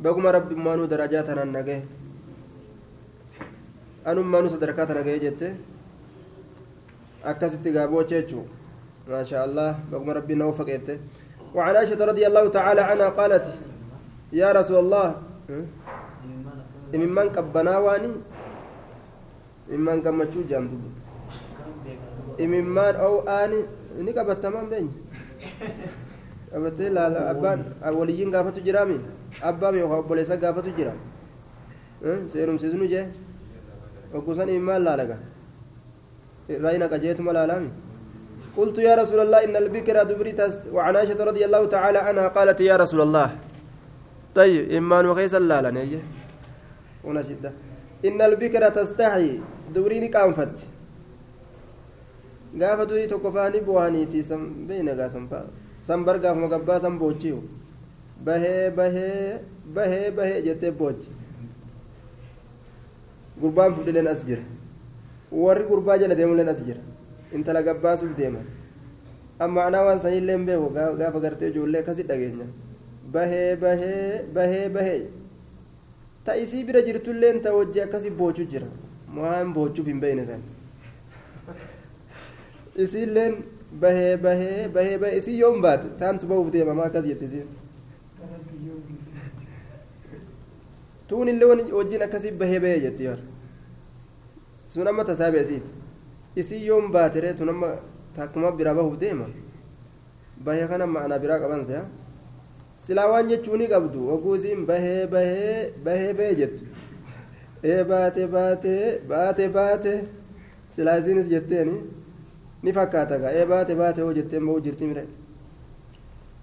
baguma 0.03 0.31
rabbimmaanuu 0.38 0.88
darajaa 0.93 1.24
tanaan 1.29 1.51
nagaye 1.57 1.81
anummaanuu 4.13 4.50
sadarkaa 4.55 4.86
tana 4.91 5.03
gahe 5.10 5.19
jette 5.27 5.53
akkasitti 7.33 7.71
gaabooche 7.77 8.15
jechuu 8.21 8.45
ما 9.12 9.24
شاء 9.24 9.43
الله 9.48 9.69
بقم 9.91 10.10
ربي 10.17 10.33
نوفقت 10.41 10.88
وعن 11.55 11.75
عائشة 11.75 12.00
رضي 12.12 12.24
الله 12.27 12.46
تعالى 12.58 12.81
عنها 12.81 13.10
قالت 13.20 13.46
يا 14.41 14.50
رسول 14.51 14.77
الله 14.86 15.08
ممن 16.93 17.27
قبنا 17.36 17.74
واني 17.86 18.12
ممن 19.72 19.98
قمتشو 20.05 20.41
جامدو 20.50 20.77
ممن 22.39 22.93
أو 23.05 23.13
آني 23.27 23.62
ni 23.91 24.12
qabat 24.15 24.39
tamaan 24.39 24.72
beenya 24.72 24.96
qabatee 26.51 26.89
laala 26.96 27.20
abbaan 27.31 27.60
waliyyiin 28.00 28.31
gaafatu 28.31 28.63
jiraami 28.63 28.98
abbaa 29.50 29.72
yookaan 29.75 30.00
obboleessa 30.00 30.38
gaafatu 30.43 30.72
jira 30.77 30.93
seerumsiisnu 32.31 32.86
jee 32.93 33.03
oggusan 34.15 34.48
immaan 34.50 34.81
laalaga 34.88 35.17
raayina 36.63 36.88
qajeetuma 36.93 37.31
laalaami 37.38 37.70
قلت 38.58 38.77
يا 38.77 38.96
رسول 39.01 39.20
الله 39.20 39.39
إن 39.48 39.55
البكر 39.55 40.03
دبري 40.03 40.34
وعن 40.75 40.96
عائشة 40.96 41.24
رضي 41.24 41.46
الله 41.48 41.65
تعالى 41.65 41.98
عنها 42.08 42.27
قالت 42.27 42.60
يا 42.62 42.75
رسول 42.84 43.01
الله 43.01 43.29
طيب 44.36 44.72
إمان 44.72 45.05
وخيس 45.05 45.34
اللالة 45.41 45.70
نيجي 45.70 46.00
هنا 47.05 47.22
شدة 47.27 47.51
إن 48.08 48.20
البكر 48.22 48.63
تستحي 48.70 49.39
دبريني 49.75 50.08
san 54.27 54.67
beeyna 54.67 54.93
gaasan 55.00 55.24
fa'a 55.31 55.48
san 55.88 56.03
bar 56.03 56.20
gaafuma 56.20 56.48
gabbaa 56.53 56.79
san 56.84 57.00
boochiu 57.00 57.38
bahee 58.25 58.70
bahee 58.77 59.39
bahee 59.75 60.12
bahee 60.17 60.41
jettee 60.48 60.72
boochi 60.79 61.10
gurbaan 63.41 63.72
fudhileen 63.75 64.08
as 64.13 64.22
jira 64.27 64.43
warri 65.43 65.63
gurbaa 65.72 65.98
jala 66.01 66.15
deemuleen 66.20 66.50
as 66.53 66.60
jira 66.67 66.81
intala 67.38 67.61
gabbaasuuf 67.63 68.15
deeman 68.17 68.45
amma 69.39 69.65
anaa 69.69 69.85
waan 69.88 70.00
sanillee 70.05 70.35
hin 70.38 70.45
beeku 70.50 70.69
gaafa 71.00 71.19
gartee 71.25 71.50
ijoollee 71.53 71.81
akkasi 71.83 72.03
dhageenya. 72.11 72.45
Bahee 73.13 73.55
bahee 73.63 74.23
bahee 74.35 74.69
bahee. 74.75 75.00
Ta 76.25 76.35
isii 76.43 76.63
bira 76.67 76.81
jirtulleen 76.88 77.41
ta 77.41 77.53
wajji 77.55 77.81
akkasi 77.85 78.09
boochu 78.19 78.45
jira. 78.51 78.67
Waan 79.17 79.53
boochuuf 79.53 79.88
hin 79.88 80.00
beeyne 80.03 80.25
san 80.25 80.41
isiilleen 82.75 83.35
bahee 83.81 84.17
bahee 84.27 84.67
bahee 84.77 84.97
bahee. 85.01 85.17
Isii 85.17 85.39
yoom 85.39 85.61
baate 85.61 85.88
taantu 86.00 86.27
bahuuf 86.27 86.51
deemamaa 86.53 86.85
akkas 86.91 87.05
jette 87.09 87.25
isiin? 87.25 87.47
Tuun 91.07 91.27
illee 91.27 92.31
bahee 92.39 92.59
bahee 92.65 92.79
jetti 92.88 93.03
yaa 93.09 93.17
sun 94.73 94.88
amma 94.88 95.03
tasaa 95.05 95.31
beesiiti 95.31 95.80
isii 96.35 96.65
yoon 96.67 96.91
baatereetu 96.91 97.45
nama 97.45 97.69
takkuma 98.15 98.51
bira 98.51 98.73
bahuuf 98.73 98.97
deema. 99.00 99.25
Bahee 100.45 100.67
kana 100.67 100.85
ma'anaa 100.88 101.19
biraa 101.19 101.39
qaban 101.39 101.65
sa'a 101.65 101.83
silaa 102.85 103.07
waan 103.11 103.27
jechuu 103.29 103.57
ni 103.57 103.67
qabdu 103.67 104.09
oguu 104.13 104.35
isiin 104.35 104.65
bahee 104.65 105.07
bahee 105.07 105.71
bahee 105.85 106.13
bahee 106.13 106.35
jettu. 106.35 106.63
Ee 107.63 107.83
baate 107.83 108.27
baate 108.27 108.75
baate 109.09 109.47
baate. 109.50 109.93
Silaa 110.75 110.97
isiinis 111.00 111.27
jetteeni 111.29 111.75
ni 112.63 112.73
fakkaata 112.73 113.17
gaa. 113.21 113.31
Ee 113.39 113.45
baate 113.45 113.75
baate 113.75 114.01
hoo 114.01 114.13
jetteen 114.13 114.45
bahuu 114.45 114.61
jirti 114.65 114.85
mire. 114.88 115.03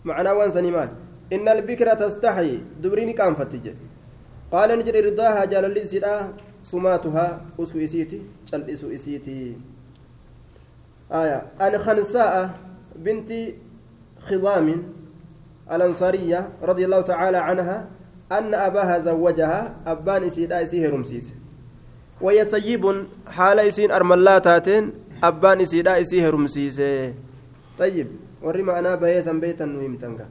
Ma'anaa 0.05 0.35
waan 0.39 0.53
sanii 0.53 0.71
maal? 0.71 0.89
Inna 1.31 1.51
albikira 1.51 1.97
tastaxyi 1.97 2.61
dubrii 2.83 3.07
ni 3.07 3.15
qaanfatti 3.15 3.59
jedhe. 3.65 3.83
Qaala 4.51 4.77
ni 4.77 4.85
jedhe 4.85 4.99
irdaahaa 5.05 5.47
jaalalli 5.47 5.81
isiidhaa 5.87 6.29
sumaatuhaa 6.71 7.41
usuu 7.59 7.81
isiiti 7.87 8.23
cal'isu 8.51 8.91
isiitii 8.97 9.57
آية. 11.13 11.43
أن 11.61 11.79
خنساء 11.79 12.51
بنت 12.97 13.33
خضام 14.21 14.83
الأنصارية 15.73 16.49
رضي 16.63 16.85
الله 16.85 17.01
تعالى 17.01 17.37
عنها 17.37 17.89
أن 18.33 18.55
أباها 18.55 18.99
زوجها 18.99 19.75
أبان 19.87 20.23
إسيدا 20.23 20.63
إسيه 20.63 20.89
رمسيس 20.89 21.33
وهي 22.21 22.45
سيب 22.51 23.07
حال 23.27 23.59
إسين 23.61 23.91
أرملاتاتين 23.91 24.93
أبان 25.23 25.61
إسيدا 25.61 26.01
إسيه 26.01 26.31
رمسيس 26.31 26.81
طيب 27.79 28.09
warri 28.43 28.63
ma'anaa 28.63 28.97
bahee 28.97 29.23
san 29.23 29.41
beeytan 29.41 29.69
nu 29.75 29.81
himtanga 29.81 30.27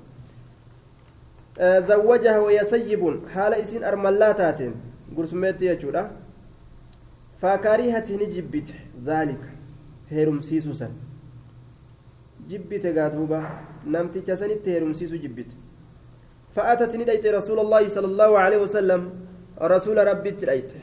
zawwajaha 1.88 2.42
waya 2.42 2.66
sayyibun 2.66 3.22
haala 3.34 3.58
isiin 3.60 3.84
armallaa 3.84 4.34
taateen 4.34 4.74
gursummeetti 5.16 5.68
jechuudha 5.68 6.10
heerumsiisuu 10.12 10.74
san 10.74 10.92
jibbite 12.48 12.94
gaa 12.94 13.10
duuba 13.10 13.40
namticha 13.86 14.38
sanitti 14.38 14.70
heerumsiisuu 14.70 15.18
jibbite. 15.18 15.56
فأتت 16.58 16.96
نديت 16.96 17.26
رسول 17.26 17.60
الله 17.60 17.88
صلى 17.88 18.08
الله 18.08 18.40
عليه 18.40 18.58
وسلم 18.66 19.02
رسول 19.62 19.98
ربي 20.08 20.32
تليت 20.32 20.74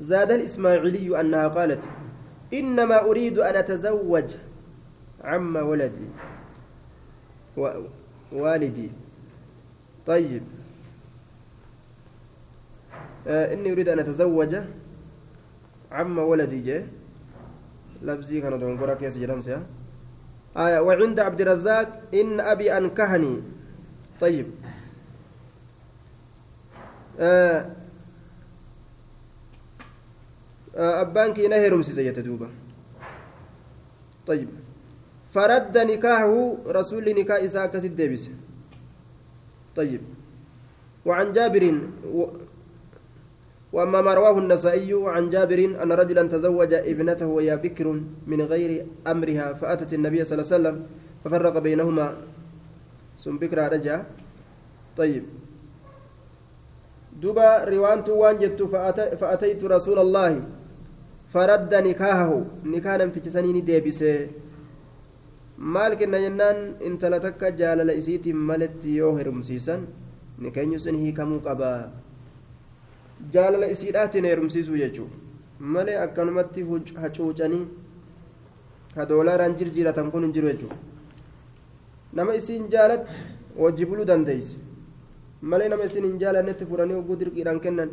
زاد 0.00 0.30
الإسماعيلي 0.32 1.20
أنها 1.20 1.48
قالت 1.48 1.84
إنما 2.52 3.04
أريد 3.04 3.38
أن 3.38 3.56
أتزوج 3.56 4.30
عم 5.24 5.56
ولدي 5.56 6.08
و... 7.56 7.68
طيب 10.06 10.42
آه 13.26 13.54
إني 13.54 13.72
أريد 13.72 13.88
أن 13.88 13.98
أتزوج 13.98 14.56
عم 15.92 16.18
ولدي 16.18 16.60
جي 16.60 16.82
لفظي 18.02 18.40
كان 18.40 18.58
دونغورا 18.58 18.94
كيس 18.94 19.18
جرمسيا 19.18 19.62
آية 20.56 20.80
وعند 20.80 21.20
عبد 21.20 21.40
الرزاق 21.40 22.02
إن 22.14 22.40
أبي 22.40 22.76
أنكهني. 22.78 23.42
طيب. 24.20 24.46
آه. 27.20 27.70
آه 30.76 31.00
أبانك 31.00 31.38
نهرم 31.38 31.82
سيزية 31.82 32.10
دوبا 32.10 32.48
طيب. 34.26 34.48
فرد 35.34 35.78
نكاحه 35.78 36.56
رسول 36.66 37.04
نكاح 37.14 37.36
إساء 37.36 37.66
كسد 37.66 38.00
طيب. 39.76 40.00
وعن 41.06 41.32
جابر 41.32 41.80
و... 42.06 42.26
وأما 43.72 44.00
ما 44.00 44.12
رواه 44.14 44.38
النسائي 44.38 44.92
عن 44.92 45.30
جابر 45.30 45.80
أن 45.82 45.92
رجلا 45.92 46.22
تزوج 46.28 46.72
ابنته 46.74 47.26
وهي 47.26 47.56
بكر 47.56 47.86
من 48.26 48.40
غير 48.52 48.86
أمرها 49.06 49.52
فأتت 49.52 49.92
النبي 49.96 50.24
صلى 50.24 50.34
الله 50.36 50.48
عليه 50.48 50.56
وسلم 50.56 50.76
ففرق 51.24 51.58
بينهما. 51.58 52.08
ثم 53.22 53.36
بكرة 53.40 53.68
رجع 53.68 54.02
طيب. 54.96 55.24
دوبا 57.22 57.64
روانت 57.64 58.08
وانجت 58.08 58.62
فأتي 58.62 59.16
فأتيت 59.16 59.64
رسول 59.64 59.98
الله 59.98 60.32
فرد 61.32 61.72
نكاحه. 61.74 62.30
نكاح 62.64 62.94
نمتجسني 63.00 63.60
ديبسه. 63.60 64.28
maal 65.62 65.94
kenna 65.94 66.18
jennaan 66.18 66.82
intala 66.82 67.20
takka 67.22 67.54
jaalala 67.54 67.94
isiitiin 67.94 68.34
maletti 68.34 68.96
yoo 68.96 69.14
herumsiisan 69.14 69.86
ni 70.42 70.50
keenyu 70.50 70.78
sun 70.84 70.98
hiikamuu 70.98 71.38
jaalala 73.36 73.66
isiidhaatiin 73.74 74.24
herumsiisuu 74.30 74.76
jechuudha 74.76 75.16
malee 75.76 75.96
akkanumatti 76.04 76.66
hacuucanii 77.02 77.62
ka 78.94 79.06
doolaaraan 79.08 79.56
jirjiiratan 79.62 80.10
kun 80.14 80.22
hin 80.26 80.32
jiru 80.38 80.48
jechuudha 80.52 80.76
nama 82.20 82.34
isiin 82.40 82.68
jaalatti 82.76 83.18
wajji 83.64 83.86
buluu 83.92 84.06
dandeessi 84.12 84.58
malee 85.54 85.68
nama 85.74 85.84
isiin 85.90 86.04
hin 86.10 86.18
jaalannetti 86.24 86.66
furanii 86.72 86.94
oguu 87.02 87.16
dirqiidhaan 87.24 87.60
kennan 87.66 87.90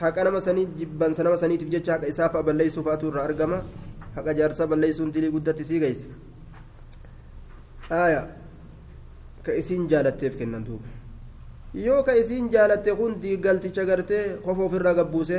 haqa 0.00 0.24
nama 0.28 0.40
sanii 0.48 0.66
jibbansa 0.80 1.22
nama 1.28 1.36
saniitiif 1.44 1.70
jecha 1.76 1.92
haqa 1.98 2.06
isaa 2.14 2.28
fa'a 2.36 2.42
balleessuu 2.50 2.84
fa'aatu 2.88 3.08
irraa 3.12 3.24
argama 3.30 3.62
haqa 4.16 4.34
jaarsaa 4.40 4.66
balleessuun 4.74 5.12
dilii 5.14 5.30
guddatti 5.36 5.64
sii 5.64 5.80
geesse. 5.84 6.06
aya 7.90 8.26
ka 9.44 9.52
isiin 9.60 9.88
jaalatteef 9.88 10.36
kennan 10.40 10.64
duuba 10.66 10.88
yoo 11.74 12.02
ka 12.02 12.12
isiin 12.16 12.50
jaalatte 12.52 12.94
kun 12.96 13.20
diigalticha 13.22 13.84
gartee 13.84 14.38
kofa 14.44 14.62
ofirraa 14.64 14.94
gabbuuse 14.94 15.38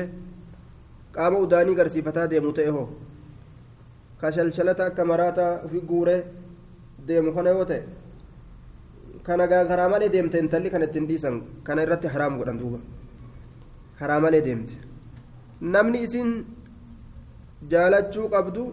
qaama 1.16 1.38
udaanii 1.46 1.76
garsiifataa 1.80 2.28
deemu 2.30 2.54
ta'e 2.54 2.70
hoo 2.78 2.88
ka 4.22 4.32
shalshalata 4.32 4.86
akka 4.86 5.06
maraataa 5.12 5.52
ufi 5.66 5.82
guuree 5.90 6.22
deemu 7.08 7.34
kana 7.36 7.50
yoo 7.58 7.66
ta'e 7.72 7.82
kana 9.24 9.48
karaa 9.48 9.90
malee 9.90 10.10
deemte 10.16 10.40
intalli 10.40 10.70
kan 10.74 10.84
ittiin 10.88 11.08
dhiisan 11.12 11.36
kana 11.64 11.84
irratti 11.86 12.08
haraam 12.16 12.38
godhan 12.40 12.60
duuba 12.62 12.80
karaa 14.00 14.20
malee 14.26 14.42
deemte 14.48 14.74
namni 15.76 16.04
isin 16.08 16.34
jaalachuu 17.76 18.30
qabdu 18.38 18.66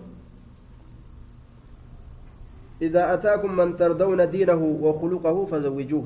إذا 2.86 3.14
أتاكم 3.14 3.56
من 3.56 3.76
ترضون 3.76 4.30
دينه 4.30 4.62
وخلقه 4.84 5.36
فزوجوه 5.46 6.04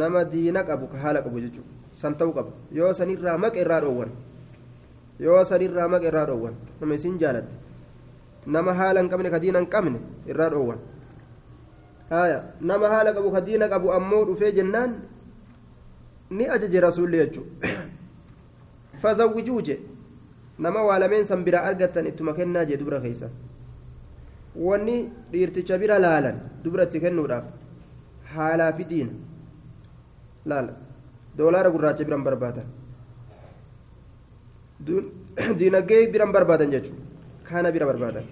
نما 0.00 0.22
دينك 0.34 0.66
أبوك 0.74 0.92
حالك 1.02 1.24
أبو 1.30 1.38
جيجو 1.44 1.62
سنتو 2.00 2.30
قب 2.36 2.46
يو 2.78 2.92
سنير 2.98 3.18
رامك 3.26 3.54
إرار 3.62 3.84
أول 3.90 4.08
يو 5.24 5.34
سنير 5.50 5.70
رامك 5.78 6.02
إرار 6.10 6.28
أول 6.36 6.52
نما 6.80 6.94
يسين 6.96 7.14
جالت 7.22 7.48
نما 8.54 8.72
حالا 8.78 9.00
قمني 9.12 9.30
كدينا 9.34 9.60
قمني 9.74 10.00
إرار 10.30 10.52
أول 10.60 10.78
آية 12.22 12.38
نما 12.68 12.86
حالك 12.92 13.16
أبو 13.20 13.30
كدينك 13.36 13.72
أبو 13.78 13.88
أمور 13.98 14.26
في 14.40 14.50
جنان 14.58 14.90
ni 16.30 16.44
ajaje 16.48 16.80
rasuulli 16.80 17.16
jechuu 17.18 17.44
fazawwijuu 19.02 19.60
je 19.66 19.76
nama 20.58 20.82
waa 20.82 20.98
lameen 20.98 21.24
san 21.24 21.44
biraa 21.44 21.62
argattan 21.70 22.06
ittuma 22.10 22.32
kennaa 22.38 22.64
jee 22.68 22.76
dubra 22.80 23.00
keeysan 23.04 23.30
wanni 24.66 24.96
dhiirticha 25.32 25.78
bira 25.82 25.98
laalan 26.04 26.36
dubratti 26.64 27.00
kennuudhaaf 27.04 27.44
haalaa 28.34 28.72
fi 28.78 28.84
diina 28.92 29.12
laala 30.50 30.72
doolaara 31.38 31.70
gurraacha 31.74 32.04
biran 32.08 32.22
barbaadan 32.28 32.66
diinagdee 35.58 36.06
biran 36.14 36.32
barbaadan 36.36 36.70
jechuudha 36.74 37.02
kaana 37.48 37.68
bira 37.74 37.86
barbaadan 37.92 38.26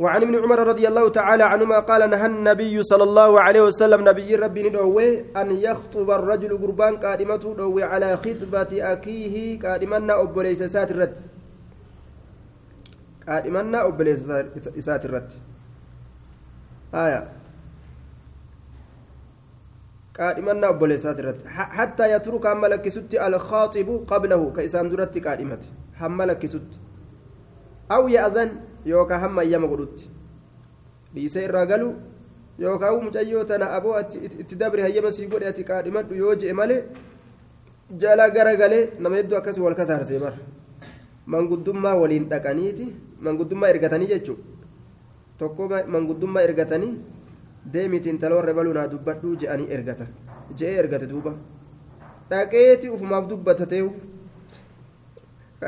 وعن 0.00 0.22
ابن 0.22 0.34
عمر 0.44 0.58
رضي 0.72 0.88
الله 0.88 1.08
تعالى 1.08 1.42
عنهما 1.42 1.78
قال 1.80 2.10
نهى 2.10 2.26
النبي 2.26 2.82
صلى 2.82 3.02
الله 3.02 3.40
عليه 3.40 3.62
وسلم 3.68 4.00
نبي 4.08 4.34
ربي 4.34 4.68
ندوي 4.68 5.24
أن 5.36 5.48
يخطب 5.66 6.10
الرجل 6.10 6.58
قربان 6.62 6.96
قادمته 6.96 7.54
دوي 7.54 7.82
على 7.82 8.16
خطبة 8.16 8.70
أخيه 8.94 9.60
قادمنا 9.60 10.22
أبوليس 10.22 10.62
سات 10.62 10.90
الرد 10.90 11.16
قادمنا 13.28 13.78
أبوليس 13.86 14.20
سات 14.78 15.04
الرد 15.04 15.30
آية 16.94 17.28
قادمنا 20.18 20.68
أبوليس 20.68 21.02
سات 21.02 21.18
الرد 21.20 21.40
حتى 21.46 22.04
يترك 22.14 22.46
أما 22.46 22.66
لك 22.66 22.88
ست 22.88 23.14
الخاطب 23.14 23.88
قبله 24.10 24.42
كإسان 24.56 24.86
درت 24.90 25.14
قادمته 25.26 25.68
هم 26.00 26.22
لك 26.22 26.42
ست 26.46 26.70
ayyama 27.90 29.66
godhutti 29.72 30.04
dhiisee 31.14 31.44
irraa 31.48 31.66
galu 31.66 31.88
yookaan 32.64 33.02
mucayyoo 33.04 33.44
tana 33.50 33.66
aboo 33.76 33.98
itti 34.42 34.54
dabre 34.60 34.82
hayyama 34.86 35.10
sii 35.16 35.26
godhe 35.32 35.46
ati 35.52 35.64
qaadhimadhu 35.70 36.14
yoo 36.22 36.34
je'e 36.40 36.52
malee 36.60 36.84
jala 38.02 38.30
garagalee 38.36 38.84
nama 39.02 39.16
hedduu 39.16 39.36
akkasii 39.40 39.64
wal 39.66 39.74
kasaarsee 39.80 40.20
bara 40.24 40.38
manguddummaa 41.34 41.96
waliin 42.02 42.28
dhaqaniiti 42.32 42.86
manguddummaa 43.26 43.72
ergatanii 43.74 44.10
jechuudha 44.12 44.44
tokko 45.40 45.68
manguddummaa 45.94 46.46
ergatanii 46.48 46.92
deemitiin 47.72 48.18
taloorre 48.18 48.54
baluu 48.54 48.72
naa 48.74 48.86
dubbadhuu 48.92 49.36
je'anii 49.36 49.70
ergata. 49.78 50.06
Je'ee 50.58 50.76
ergate 50.84 51.06
duuba. 51.12 51.34
Dhaqeeti 52.30 52.88
ufumaaf 52.96 53.28
dubbata 53.28 53.66
ta'u 53.66 53.90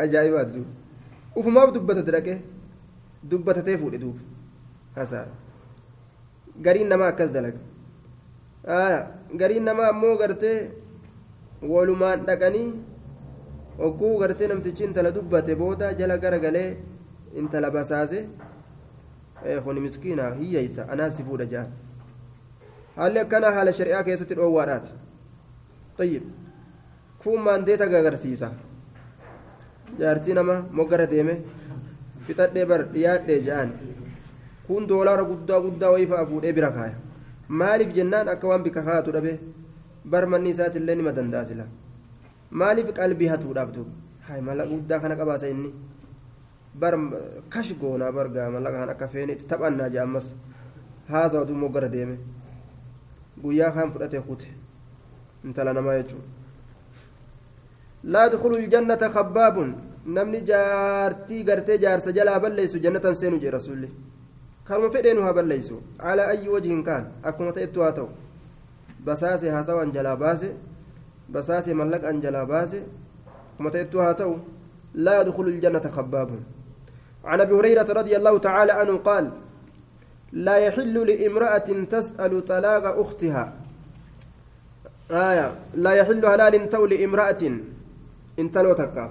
ajaa'ibaati 0.04 0.52
duuba. 0.56 0.70
Ufumaaf 1.36 1.72
dubbatate 1.74 2.10
dhaqee. 2.16 2.38
dubbatatee 3.30 3.76
fuudhe 3.80 3.98
duuba. 4.02 4.20
Hasaara 4.96 5.30
gariin 6.64 6.88
namaa 6.92 7.08
akkas 7.12 7.30
dalaga? 7.32 7.58
Gariin 9.40 9.64
namaa 9.68 9.88
ammoo 9.92 10.16
gartee 10.22 10.70
walumaan 11.72 12.24
dhaqanii 12.28 12.68
hogguu 13.78 14.18
gartee 14.22 14.48
namtichi 14.52 14.84
intala 14.88 15.10
dubbate 15.18 15.54
booda 15.60 15.92
jala 16.00 16.18
garagalee 16.24 16.66
intala 17.42 17.70
basaase 17.76 18.18
kuni 19.64 19.80
miskiina 19.86 20.24
hiyyeysa 20.40 20.82
anaa 20.92 21.10
si 21.10 21.22
fuudha 21.28 21.46
jedhan 21.52 21.70
haalli 22.96 23.18
akkanaa 23.24 23.52
haala 23.56 23.72
shari'aa 23.78 24.02
keessatti 24.08 24.34
dhoowwaadhaati 24.40 24.90
طيب 25.98 26.22
kun 27.22 27.40
maandeeta 27.46 27.86
gagarsiisa 27.92 28.48
jaartii 30.00 30.34
nama 30.38 30.54
moggara 30.78 31.06
deeme 31.12 31.34
fixadhee 32.26 32.64
bar 32.70 32.80
dhiyaadhee 32.94 33.38
jedhan 33.46 33.70
kun 34.66 34.86
doolaara 34.90 35.24
guddaa 35.30 35.60
guddaa 35.66 35.90
wayii 35.94 36.06
fa'a 36.12 36.26
fuudhee 36.30 36.52
bira 36.58 36.70
kaaya 36.76 36.94
maaliif 37.60 37.90
jennaan 37.98 38.28
akka 38.34 38.46
waan 38.50 38.62
bika 38.66 38.82
kaatu 38.88 39.12
dhabe 39.16 39.32
bar 40.12 40.24
manni 40.32 40.50
isaatillee 40.54 40.94
nima 41.00 41.12
danda'a 41.18 41.44
sila 41.50 41.64
maaliif 42.62 42.88
qalbii 42.98 43.30
hatuudhaaf 43.34 43.70
duuba 43.76 43.92
hay 44.28 44.40
mallaqa 44.48 44.70
guddaa 44.74 45.00
kana 45.04 45.14
qabaasa 45.20 45.46
inni 45.54 45.70
goonaa 46.80 48.12
bargaa 48.12 48.50
mallaqa 48.50 48.78
kan 48.78 48.90
akka 48.90 49.08
feenitti 49.08 49.44
taphannaa 49.46 49.88
jee 49.88 50.00
ammas 50.00 50.32
haasawa 51.08 51.44
duumoo 51.48 51.68
gara 51.68 51.88
deeme 51.88 52.18
guyyaa 53.42 53.70
kaan 53.70 53.92
fudhatee 53.92 54.20
kute 54.20 54.46
intala 55.44 55.72
namaa 55.72 55.96
jechuudha 55.98 56.28
laa 58.04 58.22
yadkhulu 58.26 58.58
ljannata 58.58 59.08
khabbaabun 59.10 59.74
namni 60.06 60.40
jaartii 60.46 61.44
gartee 61.44 61.78
jaarsa 61.78 62.12
jalaa 62.12 62.40
balleessu 62.40 62.78
jannatan 62.78 63.14
seenu 63.14 63.38
jee 63.44 63.50
rasulli 63.50 63.88
karuma 64.64 64.90
fedheenu 64.90 65.22
haa 65.22 65.34
balleessu 65.34 65.82
calaa 65.98 66.26
ayyi 66.34 66.48
wajhin 66.54 66.82
kaan 66.88 67.04
akkuma 67.22 67.52
ta'ettu 67.52 67.80
haa 67.82 67.92
ta'u 67.98 68.08
basaase 69.04 69.50
haasawan 69.50 69.92
jalaa 69.92 70.16
baase 70.16 70.50
basaase 71.36 71.74
mallaqan 71.74 72.20
jalaa 72.24 72.46
baase 72.46 72.82
akkuma 73.52 73.70
ta'ettu 73.76 73.98
haa 74.04 74.14
ta'u 74.14 74.34
laa 74.94 75.14
yadkhulu 75.20 75.50
ljannata 75.58 75.88
khabbaabun 75.98 76.44
عن 77.24 77.40
أبي 77.40 77.54
هريرة 77.54 77.92
رضي 77.92 78.16
الله 78.16 78.38
تعالى 78.38 78.72
عنه 78.72 78.96
قال 78.96 79.32
لا 80.32 80.56
يحل 80.56 81.06
لامرأة 81.06 81.68
تسأل 81.90 82.44
طلاق 82.44 82.84
أختها. 82.98 83.52
آية 85.10 85.54
لا 85.74 85.92
يحل 85.92 86.26
هلال 86.26 86.68
تو 86.68 86.86
لامرأة. 86.86 87.42
ان 88.38 88.50
تلو 88.50 88.72
تكاف. 88.72 89.10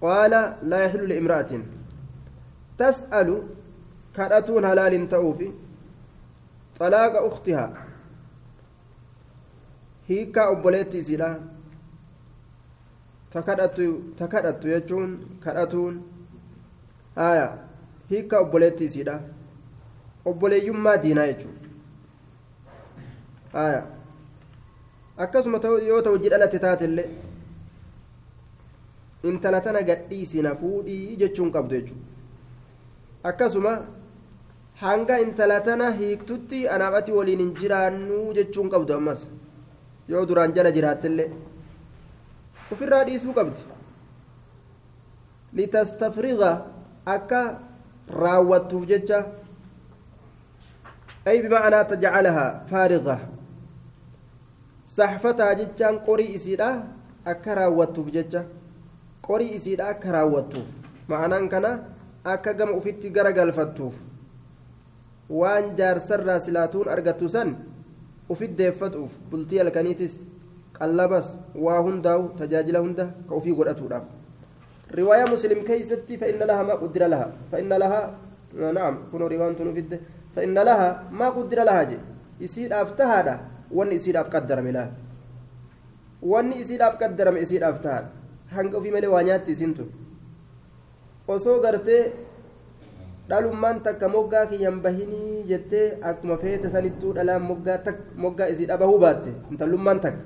قال 0.00 0.56
لا 0.62 0.84
يحل 0.84 1.08
لامرأة. 1.08 1.60
تسأل 2.78 3.42
كراتون 4.16 4.64
هلال 4.64 5.08
توفي 5.08 5.52
طلاق 6.78 7.16
أختها. 7.16 7.84
هيكا 10.08 10.42
obboleetti 10.52 10.98
isiidha 11.00 11.30
ta 13.34 13.42
kadhattu 13.42 14.68
jechuun 14.72 15.10
kadhatuun 15.44 15.94
haya 17.16 17.46
hiikka 18.10 18.40
obboleetti 18.44 18.84
isiidha 18.90 19.14
obboleeyyummaa 20.32 20.96
diinaa 21.04 21.26
jechuun 21.30 21.56
haya 23.56 23.80
akkasuma 25.26 25.58
yoo 25.88 26.00
ta'u 26.02 26.12
hojii 26.16 26.30
dhalate 26.34 26.58
taatellee 26.66 27.08
intala 29.30 29.60
tana 29.66 29.82
gadhiisina 29.88 30.54
fuudhii 30.60 31.16
jechuun 31.22 31.50
qabdu 31.56 31.74
jechuudha 31.80 33.30
akkasuma 33.32 33.72
hanga 34.84 35.18
intala 35.24 35.58
tana 35.70 35.90
hiiktutti 36.02 36.62
anaaf 36.76 36.94
ati 37.00 37.12
waliin 37.18 37.42
hin 37.44 37.52
jiraannu 37.62 38.20
jechuun 38.38 38.70
qabdu 38.76 38.94
ammas 38.98 39.26
yoo 40.14 40.24
duraan 40.30 40.52
jala 40.60 40.72
jiraattellee. 40.78 41.28
Ofirraa 42.72 43.04
dhiisuu 43.08 43.34
qabdi 43.38 43.62
litastafriga 45.56 46.50
akka 47.14 47.40
raawwattuuf 48.22 48.84
jecha 48.90 49.18
ay 51.30 51.36
bimacnaa 51.44 51.84
tajcalahaa 51.92 52.50
faariga 52.70 53.16
saxfataa 54.96 55.54
jechaan 55.60 55.96
qorii 56.08 56.32
isiidha 56.38 56.70
akka 57.32 57.54
raawwattuuf 57.60 58.08
jecha 58.16 58.40
qorii 59.28 59.52
isiidha 59.58 59.84
akka 59.94 60.12
raawwattuuf 60.16 60.66
ma'anaan 61.08 61.48
kana 61.54 61.70
akka 62.34 62.52
gama 62.58 62.72
ufitti 62.80 63.10
gara 63.16 63.32
galfattuuf 63.38 63.94
waan 65.40 65.64
jaarsarraa 65.78 66.40
silaatuun 66.46 66.88
argattu 66.94 67.28
san 67.28 67.56
ufit 68.34 68.52
deeffatuuf 68.58 69.12
bultii 69.30 69.58
halkaniitis 69.62 70.14
hundaa'u 70.80 72.28
tajaajila 72.38 72.78
hunda 72.80 73.04
ka 73.28 73.34
ofii 73.34 73.54
godhatuudhaaf 73.54 74.04
riwaayaa 74.90 75.26
muslim 75.34 75.64
keeysatti 75.64 76.18
fa'inna 76.18 76.46
laha 76.46 76.64
maa 76.64 76.76
quddira 76.82 77.08
laha 77.08 77.26
fa'inna 77.50 77.78
laha 77.78 78.00
naam 78.78 78.94
kunoo 79.10 79.28
riwaan 79.28 79.56
tunu 79.56 79.74
fidde 79.74 80.00
fa'inna 80.34 80.64
laha 80.64 80.88
maa 81.10 81.30
quddira 81.36 81.64
laha 81.64 81.84
je 81.90 81.98
isiidhaaf 82.40 82.96
tahaadha 82.96 83.38
wanni 83.70 83.94
isiidhaaf 84.00 84.28
qaddarame 84.34 84.72
laal 84.76 84.90
wanni 86.22 86.60
isiidhaaf 86.64 86.98
qaddarame 86.98 87.40
isiidhaaf 87.46 87.80
tahaadha 87.80 88.10
hanga 88.56 88.76
ofii 88.78 88.90
malee 88.96 89.10
waa 89.14 89.22
nyaatti 89.30 89.52
isiin 89.56 89.74
tun 89.74 89.88
osoo 91.28 91.58
gartee 91.64 92.02
dhalummaan 93.28 93.80
takka 93.82 94.08
moggaa 94.08 94.46
kiyyan 94.52 94.80
bahinii 94.84 95.44
jettee 95.50 95.86
akkuma 96.10 96.36
feete 96.36 96.70
sanittuu 96.70 97.12
dhalaan 97.16 97.42
moggaa 98.24 98.48
isiidha 98.52 98.76
bahuu 98.82 98.98
baatte 99.04 99.30
intallummaan 99.50 100.00
takka 100.00 100.22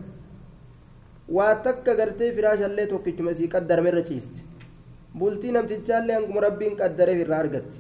waa 1.36 1.54
takka 1.66 1.94
gartee 2.00 2.32
firaashallee 2.36 2.86
tokkichuma 2.92 3.30
isii 3.36 3.48
qaddarame 3.54 3.88
irra 3.92 4.02
ciiste. 4.10 4.40
Bultii 5.18 5.52
namtichaallee 5.56 6.14
hanguma 6.18 6.40
rabbiin 6.46 6.76
qaddareef 6.80 7.20
irraa 7.24 7.38
argatti 7.44 7.78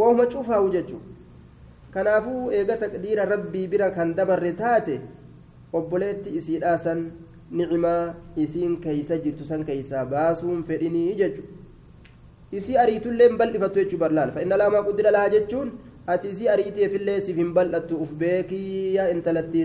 waahuma 0.00 0.26
cufaa'u 0.34 0.70
jechuudha 0.74 1.10
kanaafuu 1.94 2.50
eega 2.58 2.76
taqdiira 2.82 3.24
rabbii 3.32 3.66
bira 3.74 3.90
kan 3.96 4.14
dabarre 4.18 4.52
taate 4.60 4.94
obboleetti 5.80 6.30
isiidhaa 6.40 6.76
san 6.84 7.02
nicimaa 7.60 8.14
isiin 8.44 8.76
keeysa 8.84 9.18
jirtu 9.24 9.44
san 9.50 9.64
keeysaa 9.70 10.04
baasuun 10.12 10.62
fedhinii 10.70 11.14
jechuudha 11.20 12.58
isii 12.60 12.76
ariitullee 12.84 13.28
hin 13.28 13.36
bal'ifattu 13.42 13.80
jechuu 13.84 13.98
barlaal 14.04 14.30
fa'inna 14.38 14.56
laamaa 14.62 14.82
guddina 14.88 15.10
lahaa 15.18 15.28
jechuun 15.36 15.72
ati 16.14 16.28
isii 16.36 16.48
ariiteefillee 16.54 17.18
siif 17.26 17.36
hin 17.42 17.52
bal'attu 17.60 17.96
uf 18.06 18.12
beekiyyaa 18.24 19.08
intalatti 19.16 19.62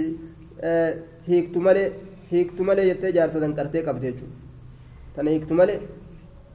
hiiktu 1.29 1.59
malee 1.69 1.87
hiiktu 2.31 2.63
malee 2.69 2.85
jettee 2.89 3.11
jaarsa 3.17 3.39
san 3.39 3.53
qartee 3.59 3.83
qabde 3.89 4.07
jechuudha. 4.11 4.35
Tana 5.15 5.29
hiiktu 5.35 5.53
malee 5.59 5.79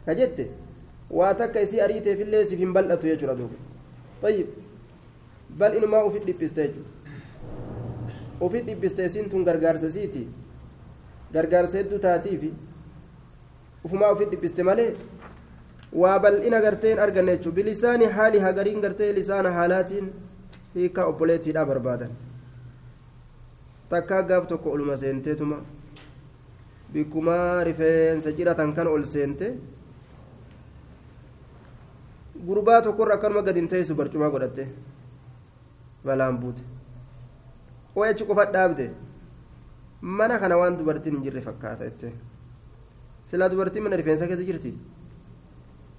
ka 0.06 0.14
jette 0.14 0.44
waa 1.20 1.34
takka 1.34 1.60
isii 1.66 1.80
ariiteefillee 1.86 2.44
siif 2.46 2.58
hin 2.64 2.72
bal'atu 2.78 3.06
jechuudha 3.12 3.36
duuba. 3.38 3.56
Tayyib 4.20 4.48
bal 5.58 5.74
inumaa 5.80 6.04
ufit 6.10 6.24
dhiphiste 6.26 6.60
jechuudha. 6.62 6.90
Ufit 8.40 8.64
dhiphiste 8.66 9.04
isiin 9.06 9.28
tun 9.30 9.44
gargaarsa 9.44 9.90
siiti 9.96 10.26
gargaarsa 11.32 11.78
hedduu 11.78 11.98
taatiifi 12.08 12.52
ufumaa 13.84 14.12
ufit 14.16 14.30
dhiphiste 14.34 14.62
malee 14.70 14.90
waa 16.02 16.18
bal'ina 16.18 16.60
gartee 16.66 16.90
hin 16.94 16.98
arganne 17.06 17.36
jechuudha. 17.36 17.56
Bilisaani 17.62 18.06
haali 18.18 18.38
hagariin 18.48 18.80
gartee 18.80 19.12
lisaana 19.20 19.50
haalaatiin 19.56 20.12
hiikaa 20.74 21.06
obboleettiidhaa 21.12 21.66
barbaadan. 21.66 22.10
Takkaa 23.92 24.22
gaaf 24.30 24.46
tokko 24.52 24.70
oluma 24.76 24.96
seenteetuma 25.02 25.58
bikkumaa 26.92 27.64
rifeensa 27.68 28.32
ciratan 28.38 28.74
kan 28.76 28.86
ol 28.94 29.04
seente 29.14 29.46
gurbaa 32.46 32.80
tokkorra 32.86 33.14
akkanuma 33.18 33.42
gadi 33.48 33.60
hin 33.60 33.68
teessu 33.72 33.94
barcumaa 34.00 34.30
godhatte 34.34 34.64
balaan 36.04 36.38
buute 36.42 36.62
achi 38.10 38.24
qofa 38.30 38.44
dhaabde 38.56 38.86
mana 40.20 40.38
kana 40.44 40.56
waan 40.62 40.76
dubartiin 40.78 41.14
hin 41.16 41.24
jirre 41.26 41.40
fakkaata 41.48 41.84
jette 41.88 42.12
silaa 43.32 43.48
dubartiin 43.52 43.84
mana 43.88 43.96
rifeensaa 44.02 44.28
keessa 44.30 44.44
jirti 44.50 44.72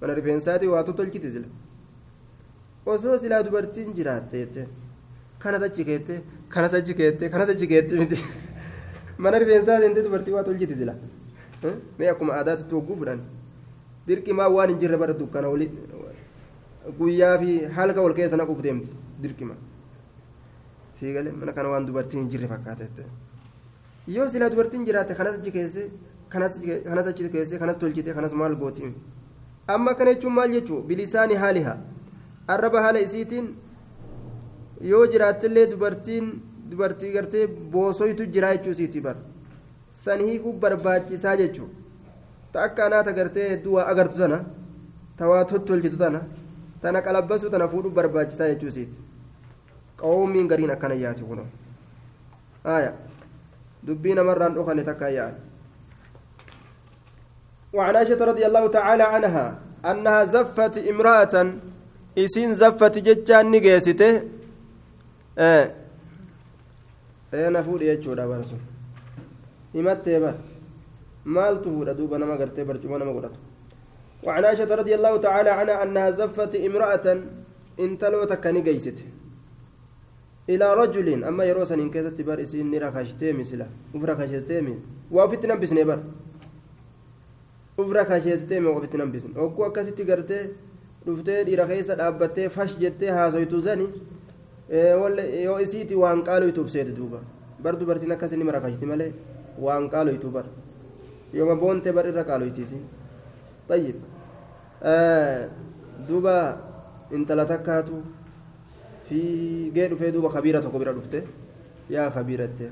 mana 0.01 0.13
rifeensaati 0.19 0.67
waa 0.73 0.83
tolchiti 0.83 1.31
sila 1.35 1.47
osoo 2.95 3.17
silaa 3.25 3.43
dubartiin 3.49 3.93
jiraatte 3.99 4.37
jette 4.43 4.67
kanas 5.45 5.63
achi 5.69 5.85
keette 5.91 6.21
kanas 6.53 6.73
achi 6.79 6.93
keette 6.99 7.29
kanas 7.33 7.49
achi 7.53 7.67
keette 7.73 7.93
miti 8.01 8.17
mana 9.25 9.39
rifeensaa 9.43 9.79
seentee 9.83 10.03
dubartii 10.07 10.33
waa 10.37 10.43
tolchiti 10.49 10.75
sila 10.81 10.95
mee 11.99 12.09
akkuma 12.13 12.33
aadaatti 12.39 12.75
hogguu 12.75 12.95
fudhan 13.01 13.19
dirqimaa 14.07 14.49
waan 14.55 14.69
hin 14.73 14.79
jirre 14.83 14.97
bara 15.03 15.13
dukkana 15.21 15.47
oli 15.57 15.67
guyyaa 16.99 17.35
fi 17.43 17.51
halka 17.77 18.01
ol 18.07 18.13
keessa 18.19 18.37
naquuf 18.41 18.61
deemti 18.65 18.89
dirqima 19.25 19.55
siigale 20.99 21.31
mana 21.41 21.53
kana 21.59 21.69
waan 21.75 21.85
dubartiin 21.89 22.21
hin 22.23 22.29
jirre 22.33 22.47
fakkaata 22.53 22.83
jette 22.83 23.03
yoo 24.17 24.27
silaa 24.33 24.49
dubartiin 24.55 24.85
jiraatte 24.89 25.15
kanas 25.21 25.35
achi 25.39 25.51
keesse 25.57 25.89
kanas 26.35 27.07
achi 27.13 27.29
keesse 27.35 27.57
kanas 27.63 27.77
tolchite 27.83 28.13
kanas 28.19 28.33
maal 28.41 28.55
gootiin 28.63 28.93
amma 29.75 29.93
kana 29.99 30.13
jechuun 30.15 30.33
maal 30.39 30.51
jechuu 30.57 30.81
bilisaani 30.91 31.35
haalihaa 31.43 31.77
arraba 32.55 32.81
haala 32.85 32.99
isiitiin 33.07 33.47
yoo 34.90 35.06
jiraattillee 35.12 35.66
dubartiin 35.72 36.26
dubartii 36.70 37.12
gartee 37.16 37.46
boosoytu 37.72 38.26
jira 38.34 38.52
jechuu 38.56 38.72
isiiti 38.76 39.00
bar 39.06 39.16
san 40.04 40.20
hiikuu 40.26 40.52
barbaachisaa 40.64 41.36
jechuu 41.40 41.68
ta 42.52 42.62
akka 42.66 42.86
anaata 42.86 43.12
gartee 43.18 43.48
hedduu 43.52 43.74
waa 43.78 43.86
agartu 43.92 44.16
sana 44.22 44.38
tawaa 45.18 45.44
tottolchitu 45.52 45.96
tana 46.04 46.20
tana 46.82 47.02
qalabbasu 47.06 47.50
tana 47.54 47.68
fuudhu 47.74 47.90
barbaachisaa 47.98 48.48
jechuu 48.52 48.68
isiiti 48.72 48.98
qawmiin 50.02 50.48
gariin 50.52 50.70
akkana 50.76 50.94
yaati 51.04 51.22
kuno 51.30 51.44
aya 52.76 52.92
dubbii 53.86 54.14
namarraan 54.20 54.54
dhokane 54.58 54.84
takka 54.90 55.10
yaa'an 55.18 55.36
وعن 57.72 57.96
عائشة 57.96 58.20
رضي 58.24 58.46
الله 58.46 58.64
تعالى 58.66 59.02
عنها 59.02 59.46
أنها 59.90 60.24
زفت 60.34 60.74
امرأة 60.92 61.34
إسين 62.18 62.54
زفت 62.54 62.94
جتان 63.06 63.44
نجيسته 63.52 64.12
أنا 67.33 67.61
فود 67.61 67.81
يجوا 67.81 68.15
دابرسون 68.15 68.59
himattee 69.73 70.19
bar 70.19 70.35
maaltu 71.25 71.69
fuudha 71.75 71.93
duuba 71.97 72.17
nama 72.19 72.37
gartee 72.37 72.65
barcuma 72.65 72.97
nama 72.99 73.13
godhatu? 73.13 73.39
وعن 74.23 74.45
عائشة 74.45 74.75
رضي 74.75 74.95
الله 74.95 75.17
تعالى 75.17 75.49
عنها 75.49 75.83
أنها 75.83 76.11
زفت 76.11 76.55
امرأة 76.55 77.17
انتلو 77.79 78.23
تكني 78.23 78.61
جيست 78.61 79.03
إلى 80.49 80.73
رجل 80.73 81.23
أما 81.23 81.43
يروسن 81.43 81.79
إن 81.79 81.89
كانت 81.89 82.21
بار 82.21 82.43
إسين 82.43 82.71
رخشتي 82.83 83.33
مثلا 83.33 83.67
أفرا 83.95 84.15
خشتي 84.15 84.77
وفتنا 85.11 85.55
بسني 85.55 85.83
بر 85.83 85.99
أفرا 87.79 88.03
خشتي 88.03 88.59
وفتنا 88.65 89.05
بسن 89.05 89.31
أكو 89.35 89.65
أكستي 89.65 90.03
قرتي 90.03 90.39
dhiira 91.03 91.67
keessa 91.67 91.95
dhaabbattee 91.99 92.49
fash 92.49 92.77
jettee 92.79 93.11
haasoytu 93.11 93.59
zani 93.59 93.87
yoo 94.69 95.59
isiiti 95.59 95.95
waan 95.95 96.23
qaalooytu 96.23 96.61
ubseete 96.61 96.91
duuba 96.95 97.19
bar 97.63 97.75
dubartiin 97.77 98.11
akkas 98.11 98.31
inni 98.31 98.43
marakashti 98.43 98.85
malee 98.85 99.11
waan 99.59 99.89
qaalooytu 99.89 100.29
bar 100.31 100.45
yooma 101.33 101.55
boonte 101.55 101.91
bar 101.93 102.05
irra 102.07 102.23
qaalooytiisi 102.23 102.77
طيب 103.69 103.95
duuba 106.07 106.35
intala 107.11 107.45
takkaatu 107.45 108.03
fiigee 109.07 109.87
dhufee 109.89 110.11
duuba 110.11 110.29
kabiira 110.29 110.61
tokko 110.61 110.79
bira 110.79 110.93
dhufte 110.93 111.23
yaa 111.89 112.09
kabiira 112.11 112.47
jetteen 112.47 112.71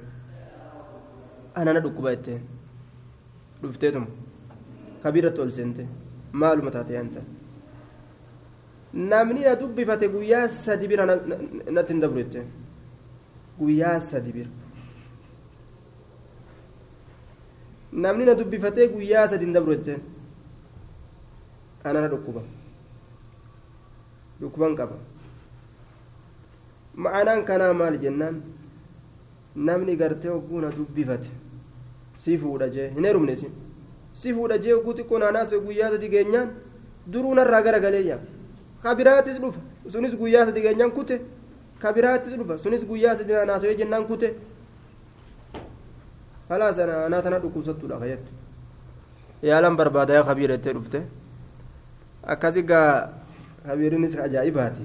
anana 1.56 1.80
dhukkuba 1.80 2.10
jetteen 2.16 2.42
dhufteetuma 3.62 4.08
kabiiratti 5.04 5.42
ol 5.42 5.52
seente 5.52 5.84
maaluma 6.34 6.72
taate 6.76 6.94
yaanta 6.98 7.22
namni 8.94 9.42
na 9.42 9.56
dubbifate 9.56 10.08
guyyaa 10.10 10.48
sadi 10.50 10.88
bira 10.88 11.06
natti 11.06 11.94
hin 11.94 12.02
dabru 12.02 12.18
jetteen 12.24 12.48
guyyaa 13.60 14.00
sadi 14.02 14.32
bira. 14.34 14.50
Namni 17.94 18.26
na 18.26 18.34
dubbifatee 18.36 18.88
guyyaa 18.88 19.28
sadi 19.30 19.46
hin 19.46 19.54
dabru 19.54 19.76
jetteen 19.76 20.02
anana 21.84 22.08
dhukkuba. 22.08 22.42
Dhukkuban 24.42 24.76
qaba. 24.76 24.96
Ma'anaan 26.96 27.44
kanaa 27.46 27.74
maal 27.74 27.98
jennaan? 27.98 28.42
Namni 29.56 29.96
gartee 29.96 30.30
hogguu 30.32 30.62
na 30.62 30.70
dubbifate. 30.72 31.30
Si 32.18 32.38
fuudha 32.38 32.70
jee. 32.70 32.90
Hin 32.96 33.06
heerumne 33.06 33.34
isin 33.34 33.52
si 34.14 34.34
fuudha 34.34 34.58
jee 34.58 34.74
hogguu 34.74 34.94
xiqqoo 34.98 35.20
naanaas 35.20 35.52
guyyaa 35.66 35.92
sadi 35.92 36.10
geenyaan 36.10 36.50
duruu 37.12 37.34
narraa 37.36 37.62
gara 37.62 37.80
galeeyya 37.80 38.18
kabiraatis 38.84 39.38
dhufa 39.42 39.60
sunis 39.92 40.14
guyyaa 40.16 40.46
sadi 40.46 40.62
geenyaan 40.62 40.92
kute 40.92 41.16
kabiraatis 41.82 42.34
dhufa 42.40 42.58
sunis 42.58 42.86
guyyaa 42.86 43.16
sadi 43.18 43.34
naasoo 43.52 43.74
jennaan 43.84 44.06
kute 44.08 44.30
خلاص 46.52 46.80
أنا 46.80 47.08
انا 47.08 47.20
تنا 47.24 47.40
dhukkubsattu 47.40 47.88
dha 47.88 47.96
fayyadtu 48.00 48.32
yaalan 49.42 49.76
barbaada 49.80 50.14
yaa 50.14 50.24
kabiira 50.28 50.56
jettee 50.58 50.74
dhufte 50.76 51.00
akkasi 52.34 52.62
gaa 52.72 53.08
kabiirinis 53.66 54.16
ajaa'ibaati 54.26 54.84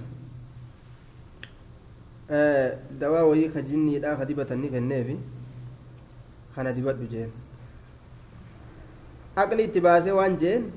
dawaa 3.00 3.24
wayii 3.30 3.48
ka 3.54 3.62
jinniidha 3.62 4.14
ka 4.18 4.24
dibatanni 4.24 4.68
kenneefi 4.70 5.16
kana 6.54 6.72
dibadhu 6.72 7.06
jeen 7.10 7.30
aqli 9.36 9.62
itti 9.68 9.80
baasee 9.80 10.12
waan 10.18 10.36
jeen 10.38 10.70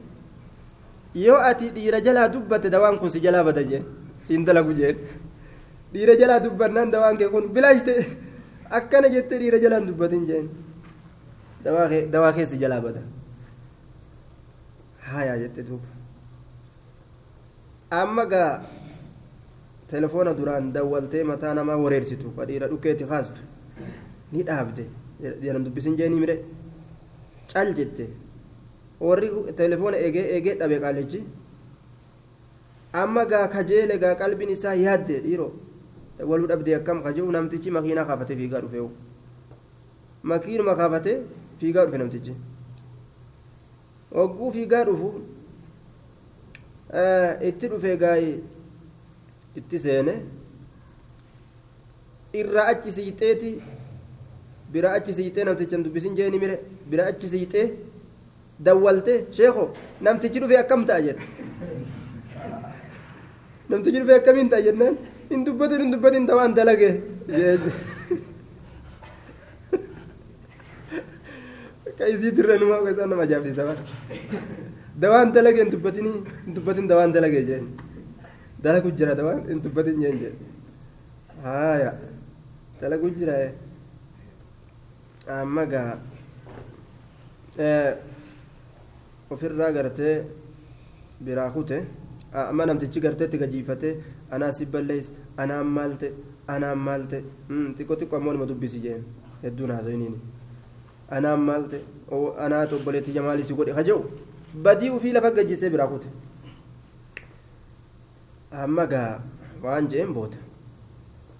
yoo 1.15 1.37
ati 1.49 1.69
dhiira 1.75 1.99
jalaa 2.01 2.27
dubbatte 2.29 2.69
dawaan 2.69 2.97
kun 2.99 3.09
si 3.09 3.19
jalaa 3.19 3.43
bada 3.43 3.63
jeen 3.63 3.83
siin 4.23 4.45
dalagu 4.45 4.73
jeen 4.73 4.97
dhiira 5.93 6.15
jalaa 6.21 6.39
dubbannaan 6.39 6.91
dawaan 6.91 7.17
kee 7.17 7.29
kun 7.33 7.45
bilaashte 7.53 7.93
akkana 8.69 9.09
jette 9.09 9.35
dhiira 9.41 9.59
jalaan 9.63 9.85
dubbatin 9.87 10.25
jeen 10.29 10.49
dawaa 12.11 12.31
keessi 12.33 12.57
jalaa 12.63 12.81
bada 12.81 13.01
hayaa 15.11 15.37
jette 15.41 15.61
duuba 15.67 15.87
amma 18.01 18.25
gaa 18.25 18.61
telefoona 19.91 20.33
duraan 20.37 20.71
dawwaltee 20.73 21.23
mataa 21.23 21.53
namaa 21.57 21.77
wareersitu 21.83 22.31
ka 22.37 22.45
dhiira 22.45 22.67
dhukkeetti 22.71 23.05
kaastu 23.11 23.41
ni 24.31 24.43
dhaabde 24.47 24.83
jedhan 25.41 25.63
dubbisin 25.65 25.95
jeenii 25.97 26.19
mire 26.23 26.35
cal 27.51 27.73
jette 27.79 28.05
warri 29.07 29.29
telefoona 29.62 29.97
eegee 30.05 30.25
eegee 30.35 30.55
dhabe 30.62 30.77
qaalichi 30.83 31.19
amma 33.01 33.23
gaa 33.31 33.47
kajeele 33.55 33.95
gaa 34.03 34.15
qalbiin 34.21 34.49
isaa 34.55 34.73
yaadde 34.85 35.15
dhiiro 35.25 35.47
waluu 36.29 36.47
dhabdee 36.51 36.75
akkam 36.79 36.97
kaje'u 37.05 37.31
namtichi 37.35 37.71
makiinaa 37.77 38.05
kaafate 38.09 38.33
fiigaa 38.39 38.62
dhufeewu 38.63 38.89
makiinuma 40.31 40.75
kaafate 40.79 41.12
fiigaa 41.59 41.85
dhufe 41.85 41.97
namtichi 42.03 42.33
hogguu 44.17 44.51
fiigaa 44.57 44.83
dhufu 44.89 45.09
itti 47.49 47.67
dhufe 47.73 47.91
gaa'ee 48.03 48.33
itti 49.62 49.79
seene 49.85 50.13
irraa 52.39 52.65
achi 52.73 52.91
siixeeti 52.97 53.51
bira 54.73 54.89
achi 54.97 55.13
siixee 55.19 55.43
namtichaan 55.49 55.83
dubbisin 55.85 56.15
jeeni 56.19 56.39
mire 56.43 56.55
bira 56.89 57.05
achi 57.12 57.29
siixee 57.35 57.65
dawwalte 58.67 59.13
sheeko 59.37 59.63
namtichi 60.07 60.39
dhufe 60.43 60.55
akkam 60.63 60.81
ta'a 60.89 61.01
jedhe 61.05 61.23
namtichi 63.69 63.99
dhufe 64.01 64.13
akkamiin 64.19 64.49
ta'a 64.53 64.61
jennaan 64.67 64.95
hin 65.29 65.45
dubbatin 65.47 65.81
hin 65.83 65.91
dubbatin 65.95 66.27
tawaan 66.31 66.53
dalage 66.59 66.89
ka 71.97 72.05
isii 72.13 72.31
dirra 72.37 72.55
numaa 72.61 72.81
keessaa 72.85 73.07
nama 73.11 73.23
ajaa'ibsiisa 73.27 73.63
bara 73.69 73.83
dawaan 75.05 75.33
dalage 75.37 75.61
hin 75.63 75.71
dubbatinii 75.75 76.13
hin 76.45 76.53
dubbatin 76.57 76.87
dawaan 76.91 77.13
dalage 77.15 77.41
jeen 77.49 77.65
dalagu 78.67 78.91
jira 79.01 79.15
dawaan 79.21 79.41
hin 79.51 79.59
dubbatin 79.65 79.97
jeen 80.03 80.17
jeen 80.21 80.35
haaya 81.47 81.91
dalagu 82.81 83.09
jira 83.17 83.35
amma 85.39 85.65
gaa 85.73 85.91
ofirraa 89.31 89.71
gartee 89.77 90.15
biraa 91.25 91.49
kute 91.55 91.77
amma 92.33 92.65
namtichi 92.65 92.99
gartee 93.05 93.25
itti 93.29 93.37
gajiifate 93.43 93.89
anaa 94.31 94.51
si 94.57 94.65
ballees 94.65 95.11
anaan 95.37 95.67
maalte 95.77 96.07
anaan 96.55 96.77
maalte 96.87 97.17
xiqqoo 97.77 97.97
xiqqoo 98.01 98.17
ammoo 98.19 98.33
nama 98.33 98.45
dubbisi 98.51 98.79
jeen 98.85 99.03
hedduun 99.43 99.71
haasoyiniini 99.75 100.19
anaan 101.17 101.39
maalte 101.49 101.77
anaatu 102.45 102.75
obboleetti 102.79 103.11
jamaalii 103.17 103.43
si 103.49 103.53
godhe 103.61 103.73
kaja'u 103.79 104.03
badii 104.67 104.89
ufii 104.97 105.13
lafa 105.17 105.31
gajjisee 105.39 105.69
biraa 105.75 105.87
kute 105.93 106.07
amma 108.63 108.85
gaa 108.93 109.09
waan 109.63 109.87
jeen 109.93 110.13
boota 110.13 110.37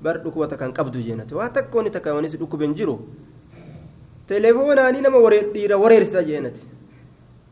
bar 0.02 0.18
dhukkubata 0.24 0.58
kan 0.58 0.74
qabdu 0.74 1.02
jeenate 1.08 1.36
waa 1.36 1.50
takka 1.50 1.78
wani 1.78 1.90
takka 1.96 2.14
wanis 2.18 2.38
dhukkuben 2.42 2.76
jiru 2.82 2.96
teleefoonaanii 4.28 5.02
nama 5.02 5.20
dhiira 5.54 5.78
wareersisa 5.84 6.24
jeenate 6.24 6.60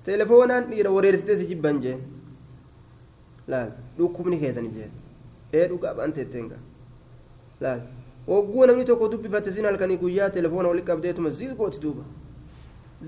teleefoonaan 0.08 0.63
dhiira 0.72 0.91
wareersitee 0.98 1.38
si 1.41 1.46
jibban 1.52 1.82
jeen 1.86 2.00
laal 3.54 3.70
dhukkubni 3.98 4.38
keessani 4.43 4.70
jeen 4.78 4.91
ee 5.60 5.67
dhugaa 5.72 5.93
baanteetteen 6.00 6.48
gaa 6.54 6.62
laal 7.65 7.82
hogguu 8.30 8.65
namni 8.72 8.86
tokko 8.89 9.08
dubbifate 9.13 9.52
sin 9.58 9.65
halkanii 9.70 9.98
guyyaa 10.04 10.30
telefoona 10.38 10.67
walitti 10.72 10.88
qabdeetuma 10.91 11.30
ziis 11.41 11.54
gooti 11.62 11.80
duuba 11.86 12.04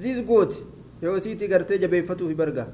ziis 0.03 0.19
gooti 0.29 0.63
yoo 1.01 1.17
isiitii 1.21 1.47
gartee 1.53 1.77
jabeeffatuufi 1.83 2.35
barga 2.41 2.65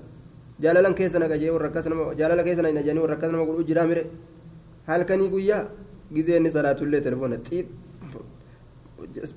jaalalan 0.66 0.94
keessa 1.00 1.20
naqa 1.24 1.38
jee 1.42 1.50
warra 1.56 1.68
akkas 1.72 1.86
nama 1.94 2.06
jaalala 2.22 2.44
keessa 2.48 2.62
na 2.68 2.82
janii 2.88 3.02
warra 3.06 3.16
akkas 3.18 3.32
nama 3.36 3.46
godhuu 3.50 3.64
jiraa 3.72 3.88
mire 3.92 4.04
halkanii 4.88 5.30
guyyaa 5.36 5.64
gizeenni 6.16 6.52
salaatullee 6.56 7.02
telefoona 7.08 7.38
xiit 7.50 7.68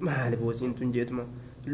maali 0.09 0.37
boosiin 0.43 0.75
tun 0.75 0.93
jeetuma 0.97 1.25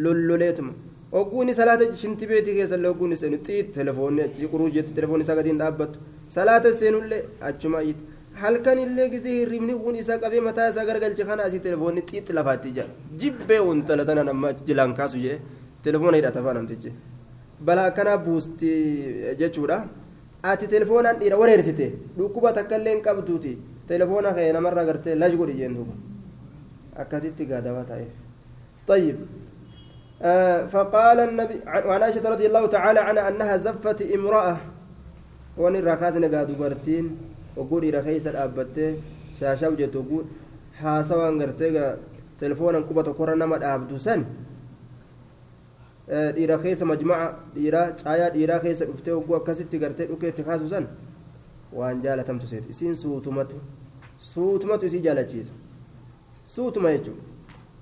lolloleetuma 0.04 0.72
hogguuni 1.14 1.54
salaata 1.60 1.86
shinti 2.00 2.26
beetii 2.30 2.54
keessallee 2.58 2.90
hogguuni 2.92 3.16
seenu 3.22 3.38
xiit 3.46 3.72
telefoonni 3.78 4.22
achi 4.26 4.48
quruu 4.52 4.68
jetti 4.76 4.96
telefoonni 4.98 5.24
isaa 5.26 5.36
gadiin 5.40 5.58
dhaabbattu 5.62 5.98
salaata 6.36 6.72
seenullee 6.80 7.20
achuma 7.48 7.82
itti 7.90 8.04
halkan 8.42 8.78
illee 8.84 9.08
gizee 9.12 9.34
hirribni 9.40 9.74
kun 9.84 9.96
isaa 10.02 10.18
qabee 10.24 10.40
mataa 10.48 10.68
isaa 10.72 10.86
gargalche 10.90 11.24
kana 11.28 11.46
asii 11.48 11.60
telefoonni 11.66 12.02
xiitti 12.08 12.32
lafaatti 12.38 12.72
jira 12.78 12.88
jibbee 13.20 13.60
untala 13.72 14.04
tanan 14.08 14.32
amma 14.34 14.52
jilaan 14.70 14.94
kaasu 15.00 15.22
jee 15.26 15.38
telefoona 15.86 16.16
hidhata 16.20 16.42
faa 16.48 16.56
namtichi 16.58 16.92
balaa 17.68 17.86
akkanaa 17.92 18.18
buusti 18.26 18.72
jechuudha 19.42 19.78
ati 20.54 20.72
telefoonaan 20.74 21.22
dhiira 21.22 21.40
wareersite 21.42 21.86
dhukkuba 22.18 22.52
takkaillee 22.58 22.94
hin 22.96 23.06
qabduuti 23.08 23.56
telefoona 23.92 24.34
kee 24.40 24.50
namarraa 24.58 24.84
gartee 24.90 25.14
lash 25.22 25.36
godhi 25.40 25.58
jeen 25.62 25.74
duuba 25.80 25.94
akkasitti 27.04 27.50
gaadawaa 27.54 27.98
طيب 28.86 29.16
آه 29.16 29.53
فقال 30.72 31.18
النبي 31.20 31.60
وعن 31.86 32.02
عائشة 32.02 32.28
رضي 32.30 32.46
الله 32.46 32.66
تعالى 32.66 33.00
عنها 33.00 33.28
أنها 33.28 33.56
زفت 33.56 34.02
امرأة 34.02 34.56
وأن 35.56 35.76
الركاز 35.76 36.16
نقاد 36.16 36.58
برتين 36.58 37.16
وقول 37.56 37.94
رخيص 37.94 38.26
الأبتة 38.26 38.94
شاشة 39.40 39.68
وجت 39.68 39.96
وقول 39.96 40.24
حاسوا 40.80 41.28
أنقرتيغا 41.28 41.96
تلفونا 42.40 42.80
كوبا 42.80 43.02
تقرا 43.02 43.34
نما 43.34 43.58
دابدو 43.58 43.98
سن 43.98 44.24
dhiira 46.36 46.58
keessa 46.58 46.84
majmaca 46.84 47.26
dhiiraa 47.54 47.92
caayaa 48.00 48.30
dhiiraa 48.34 48.58
keessa 48.64 48.84
dhuftee 48.88 49.14
hogguu 49.16 49.36
akkasitti 49.36 49.78
gartee 49.78 50.06
dhukeetti 50.06 50.42
kaasu 50.48 50.68
san 50.68 50.86
waan 51.72 52.02
jaalatamtu 52.04 52.46
seeti 52.50 52.68
isiin 52.74 52.96
suutumatu 53.02 53.56
suutumatu 54.32 54.86
isii 54.86 55.00
jaalachiisa 55.06 55.52
suutuma 56.56 56.92
jechuudha 56.92 57.22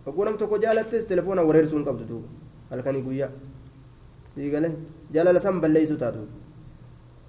hogguu 0.07 0.25
nam 0.25 0.37
tokko 0.37 0.59
jaalattes 0.67 1.07
telefoona 1.07 1.43
wareersuu 1.49 1.79
hin 1.79 1.87
qabdu 1.89 2.05
duuba. 2.11 2.29
Halkanii 2.71 3.03
guyyaa. 3.09 3.31
Fiigale 4.35 4.71
jaalala 5.15 5.41
san 5.41 5.61
balleeysuu 5.61 5.97
taatu. 6.05 6.29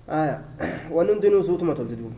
Waan 0.95 1.07
hundinuu 1.13 1.43
suutuma 1.49 1.75
tolti 1.75 1.95
duuba. 1.95 2.15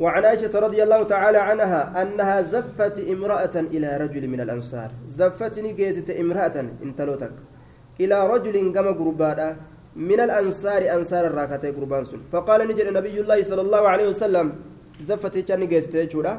وعن 0.00 0.24
عائشة 0.24 0.54
رضي 0.66 0.82
الله 0.82 1.02
تعالى 1.02 1.38
عنها 1.38 2.02
أنها 2.02 2.42
زفت 2.54 2.96
امرأة 3.14 3.56
إلى 3.74 3.88
رجل 3.96 4.24
من 4.28 4.40
الأنصار 4.40 4.90
زفتني 5.18 5.72
جيزت 5.72 6.10
امرأة 6.10 6.56
انتلوتك 6.86 7.34
إلى 8.00 8.16
رجل 8.32 8.56
كما 8.74 8.90
قربانا 9.00 9.56
من 10.10 10.20
الأنصار 10.26 10.82
أنصار 10.96 11.24
الراكتة 11.30 11.68
قربان 11.76 12.04
سن 12.10 12.20
فقال 12.32 12.60
نجد 12.70 12.86
نبي 12.98 13.16
الله 13.20 13.38
صلى 13.50 13.62
الله 13.66 13.82
عليه 13.92 14.06
وسلم 14.12 14.46
زفتي 15.08 15.42
كان 15.48 15.62
جيزت 15.72 15.94
جودا 16.12 16.32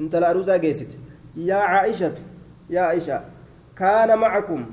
انت 0.00 0.12
لا 0.22 0.28
روزا 0.36 0.56
جيزت 0.64 0.92
يا 1.38 1.54
عائشة 1.54 2.14
يا 2.70 2.80
عائشة 2.80 3.24
كان 3.76 4.18
معكم. 4.18 4.66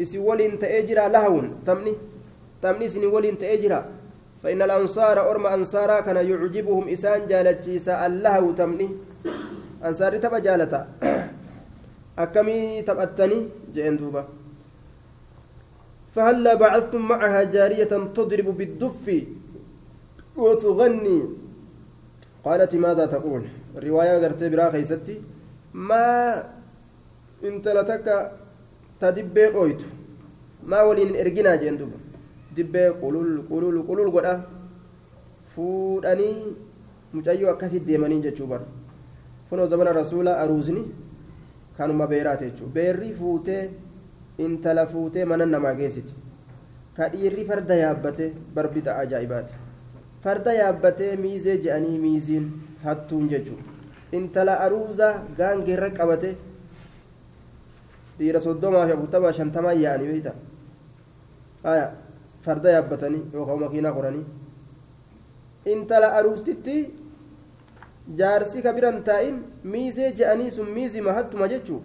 إسي 0.00 0.18
ولين 0.18 0.58
تأجرا 0.58 1.08
لهون. 1.08 1.46
تمني؟ 1.66 1.94
تمني 2.62 2.88
سني 2.88 3.06
ولين 3.06 3.38
تأجرا 3.38 3.80
فإن 4.42 4.62
الأنصار 4.62 5.30
أرم 5.30 5.46
أنصارا 5.46 6.00
كان 6.00 6.16
يعجبهم 6.16 6.88
إسان 6.88 7.26
جالتشيسا 7.26 8.06
اللهو. 8.06 8.52
تمني؟ 8.52 8.88
أنصاري 9.84 10.18
تبا 10.18 10.38
جالتا. 10.38 10.80
أكمي 12.22 12.82
تبأتني 12.82 13.38
جئن 13.74 13.96
دوبا. 13.96 14.24
فهلا 16.14 16.54
بعثتم 16.54 17.02
معها 17.08 17.42
جارية 17.42 17.92
تضرب 18.14 18.48
بالدف. 18.58 19.26
وتغني. 20.36 21.18
قالت 22.44 22.74
ماذا 22.74 23.06
تقول؟ 23.06 23.42
الرواية 23.76 24.24
قرت 24.24 24.42
maa 25.74 26.42
intala 27.42 27.84
takka 27.84 28.16
ta 29.00 29.12
dibbee 29.12 29.50
dhooytu 29.52 29.84
maa 30.72 30.84
waliin 30.88 31.08
hin 31.08 31.16
erginaa 31.26 31.56
jeen 31.62 31.78
duba 31.78 31.98
dibbee 32.56 32.90
qulul 33.00 33.42
qulul 33.48 33.82
qulul 33.88 34.10
godha 34.16 34.34
fuudhanii 35.54 36.56
mucayyoo 37.12 37.50
akkasit 37.54 37.86
deemanii 37.86 38.20
jechuu 38.28 38.46
bara 38.46 38.66
kunoo 39.50 39.66
zamana 39.66 39.92
rasuula 39.92 40.38
aruusni 40.44 40.84
kanuma 41.76 42.06
beeraate 42.06 42.50
jechuu. 42.50 42.66
Beerri 42.74 43.12
fuutee 43.12 43.70
intala 44.38 44.86
fuutee 44.86 45.24
mana 45.24 45.46
namaa 45.46 45.74
geessiti. 45.74 46.14
Ka 46.96 47.08
dhiirri 47.08 47.44
farda 47.44 47.74
yaabbate 47.74 48.32
barbita 48.54 48.96
ajaa'ibaati 49.02 49.52
farda 50.24 50.52
yaabbatee 50.54 51.16
miizee 51.22 51.56
je'anii 51.64 51.98
miiziin 52.02 52.44
hattuun 52.84 53.28
jechuudha 53.32 53.73
intala 54.18 54.54
aruuza 54.66 55.08
gaangeerra 55.38 55.90
qabate 55.98 56.30
dhiira 58.18 58.40
soddomaa 58.46 58.86
fi 58.88 58.92
afurtamaa 58.96 59.32
shantamaa 59.38 59.74
yaa'anii 59.84 60.08
beeyta 60.12 60.32
haya 61.68 61.86
farda 62.46 62.70
yaabbatanii 62.76 63.22
yookaan 63.36 63.60
makiinaa 63.64 63.94
koranii 63.98 64.24
intala 65.74 66.08
aruustitti 66.18 66.76
jaarsi 68.20 68.62
ka 68.66 68.72
biran 68.76 68.98
taa'in 69.08 69.36
miizee 69.74 70.10
je'anii 70.18 70.50
sun 70.56 70.68
miizima 70.78 71.12
hattuma 71.18 71.48
jechuu 71.54 71.80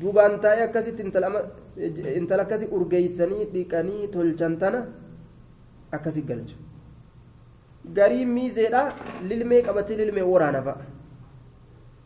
duubaan 0.00 0.34
taa'ee 0.44 0.64
akkasitti 0.68 1.02
intala 2.20 2.42
akkasi 2.46 2.66
urgeeysanii 2.78 3.44
dhiqanii 3.54 4.08
tolchan 4.14 4.54
tana 4.62 4.80
akkasi 5.98 6.22
galcha 6.30 6.56
garii 7.98 8.24
miizeedha 8.36 8.82
lilmee 9.28 9.62
qabatee 9.68 9.96
lilmee 10.02 10.26
waraana 10.32 10.62
fa'a 10.68 10.89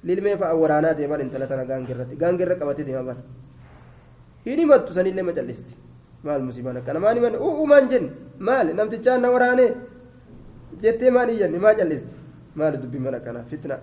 lilmee 0.08 0.36
fa'a 0.42 0.54
waraanaa 0.62 0.94
deeman 0.98 1.20
intala 1.24 1.46
tana 1.50 1.64
gaangirratti 1.70 2.16
gaangirra 2.22 2.54
qabatee 2.60 2.84
deema 2.88 3.02
bara 3.08 3.22
hin 4.46 4.58
himattu 4.62 4.92
sanillee 4.96 5.24
macallisti 5.30 5.74
maal 6.26 6.42
musiibaan 6.48 6.76
akkana 6.80 7.00
maan 7.04 7.16
himan 7.18 7.34
uumaan 7.48 7.88
jenni 7.92 8.10
maal 8.48 8.66
namtichaan 8.78 9.20
na 9.24 9.28
waraanee 9.34 9.70
jettee 10.82 11.10
maan 11.16 11.28
iyyanni 11.34 11.58
maa 11.66 11.74
callisti 11.80 12.14
maal 12.60 12.74
dubbi 12.82 12.98
mana 13.06 13.18
kana 13.26 13.40
fitna 13.50 13.76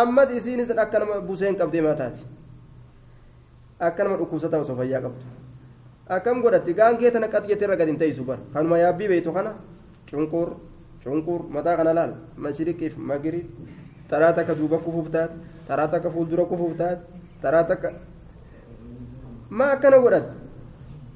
ammas 0.00 0.30
isiinis 0.38 0.70
akka 0.84 0.98
nama 1.02 1.20
buseen 1.28 1.56
qabdee 1.60 1.82
maataati 1.88 2.22
akka 3.88 4.04
nama 4.04 4.16
dhukkubsataa 4.20 4.60
osoo 4.64 4.76
fayyaa 4.80 5.02
qabdu 5.06 5.22
akkam 6.16 6.42
godhatti 6.44 6.72
gaangee 6.80 7.10
tana 7.14 7.28
qat 7.34 7.44
jettee 7.50 7.66
irra 7.68 7.76
gadi 7.80 7.90
hin 7.92 7.98
ta'isu 8.02 8.24
bara 8.30 8.40
kanuma 8.54 8.78
yaabbii 8.78 9.08
beeytu 9.12 9.32
kana 9.36 9.52
cunqur 10.10 10.48
cunqur 11.04 11.40
mataa 11.56 11.76
kana 11.80 11.92
laal 11.98 12.12
mashriqiif 12.46 12.94
magriib 13.10 13.46
taraa 14.10 14.32
takka 14.38 14.54
duuba 14.60 14.78
kufuuf 14.84 15.08
taate 15.16 15.34
taraa 15.68 15.88
takka 15.94 16.10
fuuldura 16.14 16.44
kufuuf 16.52 16.76
taate 16.76 17.02
taraa 17.42 17.64
takka 17.70 17.88
maa 19.58 19.70
akkana 19.76 19.98
godhatte 20.04 20.36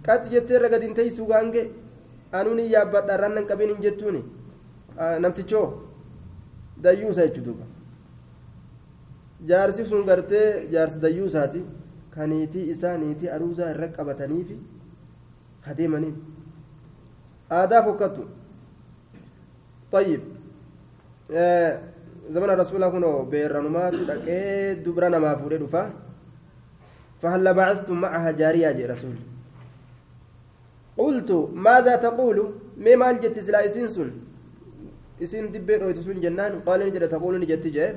qat 0.07 0.22
jettee 0.33 0.57
irra 0.59 0.68
gadi 0.74 0.87
hin 0.87 0.94
ta'isu 0.98 1.26
gaangee 1.33 1.64
anuuni 2.40 2.64
yaabbadha 2.74 3.14
irraan 3.18 3.35
nan 3.38 3.46
qabin 3.50 3.70
hin 3.74 3.83
jettuuni 3.87 4.20
namtichoo 5.24 5.64
dayyuusa 6.87 7.22
jechuu 7.26 7.44
duuba 7.48 7.64
jaarsi 9.50 9.85
sun 9.90 10.07
gartee 10.11 10.46
jaarsi 10.76 10.98
dayyuusaati 11.07 11.61
ka 12.14 12.26
niitii 12.33 12.64
isaa 12.76 12.96
niitii 13.02 13.28
aruusaa 13.37 13.70
irra 13.74 13.88
qabataniifi 13.98 14.57
adeemaniin 15.72 16.16
aadaa 17.59 17.83
fokkattu 17.90 18.24
طيب 19.94 20.22
رسول 22.32 22.76
الله 22.76 22.88
كنو 22.88 23.24
بيرنمات 23.30 23.94
دقee 23.94 24.80
dubra 24.84 25.10
namaa 25.10 25.37
fuudhee 25.37 25.58
dhufa 25.58 25.90
فهل 27.24 27.54
بعثتم 27.54 28.00
معها 28.00 28.30
جارية 28.30 28.72
جي 28.72 28.87
رسول؟ 28.87 29.16
قلت 30.98 31.30
ماذا 31.54 31.96
تقول؟ 31.96 32.38
مما 32.76 33.10
الجت 33.10 33.38
سلا 33.38 33.68
سن؟ 33.68 34.10
إسين 35.22 35.52
دبين 35.52 35.82
ويتسون 35.82 36.20
جنان؟ 36.20 36.60
قال 36.66 36.80
نجد 36.87 37.08
تقول 37.08 37.40
نجد 37.40 37.66
جي 37.66 37.92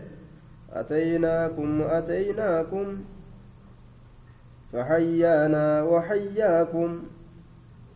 أتيناكم 0.73 1.81
أتيناكم. 1.81 2.85
فحيانا 4.73 5.83
وحياكم. 5.83 6.89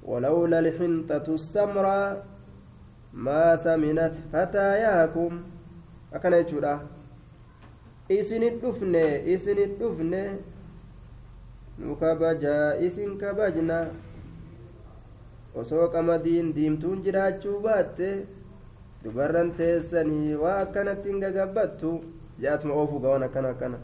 ولولا 0.04 0.60
الحنطة 0.60 1.28
السمراء 1.34 2.26
ما 3.14 3.56
سمنت 3.56 4.16
فتاياكم 4.34 5.32
أكن 6.14 6.34
يجودا 6.34 6.80
إسن 8.12 8.44
الدفن 8.44 8.96
إسن 9.36 9.58
الدفن 9.58 10.14
نكبجا 11.80 12.88
إسن 12.88 13.10
كبجنا 13.18 13.80
osoo 15.52 15.88
qamadiin 15.92 16.54
diimtuun 16.56 17.02
jiraachuu 17.04 17.58
baatte 17.60 18.24
dubarran 19.04 19.50
teessanii 19.58 20.36
waa 20.44 20.54
akkanatti 20.66 21.10
hin 21.12 21.20
gagabbattu 21.20 21.90
jaatuma 22.44 22.74
oofuu 22.84 23.00
gawan 23.06 23.24
akkana 23.28 23.50
akkana 23.56 23.78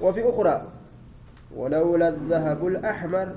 وفي 0.00 0.28
أخرى 0.28 0.56
ولولا 1.56 2.08
الذهب 2.08 2.66
الأحمر 2.66 3.28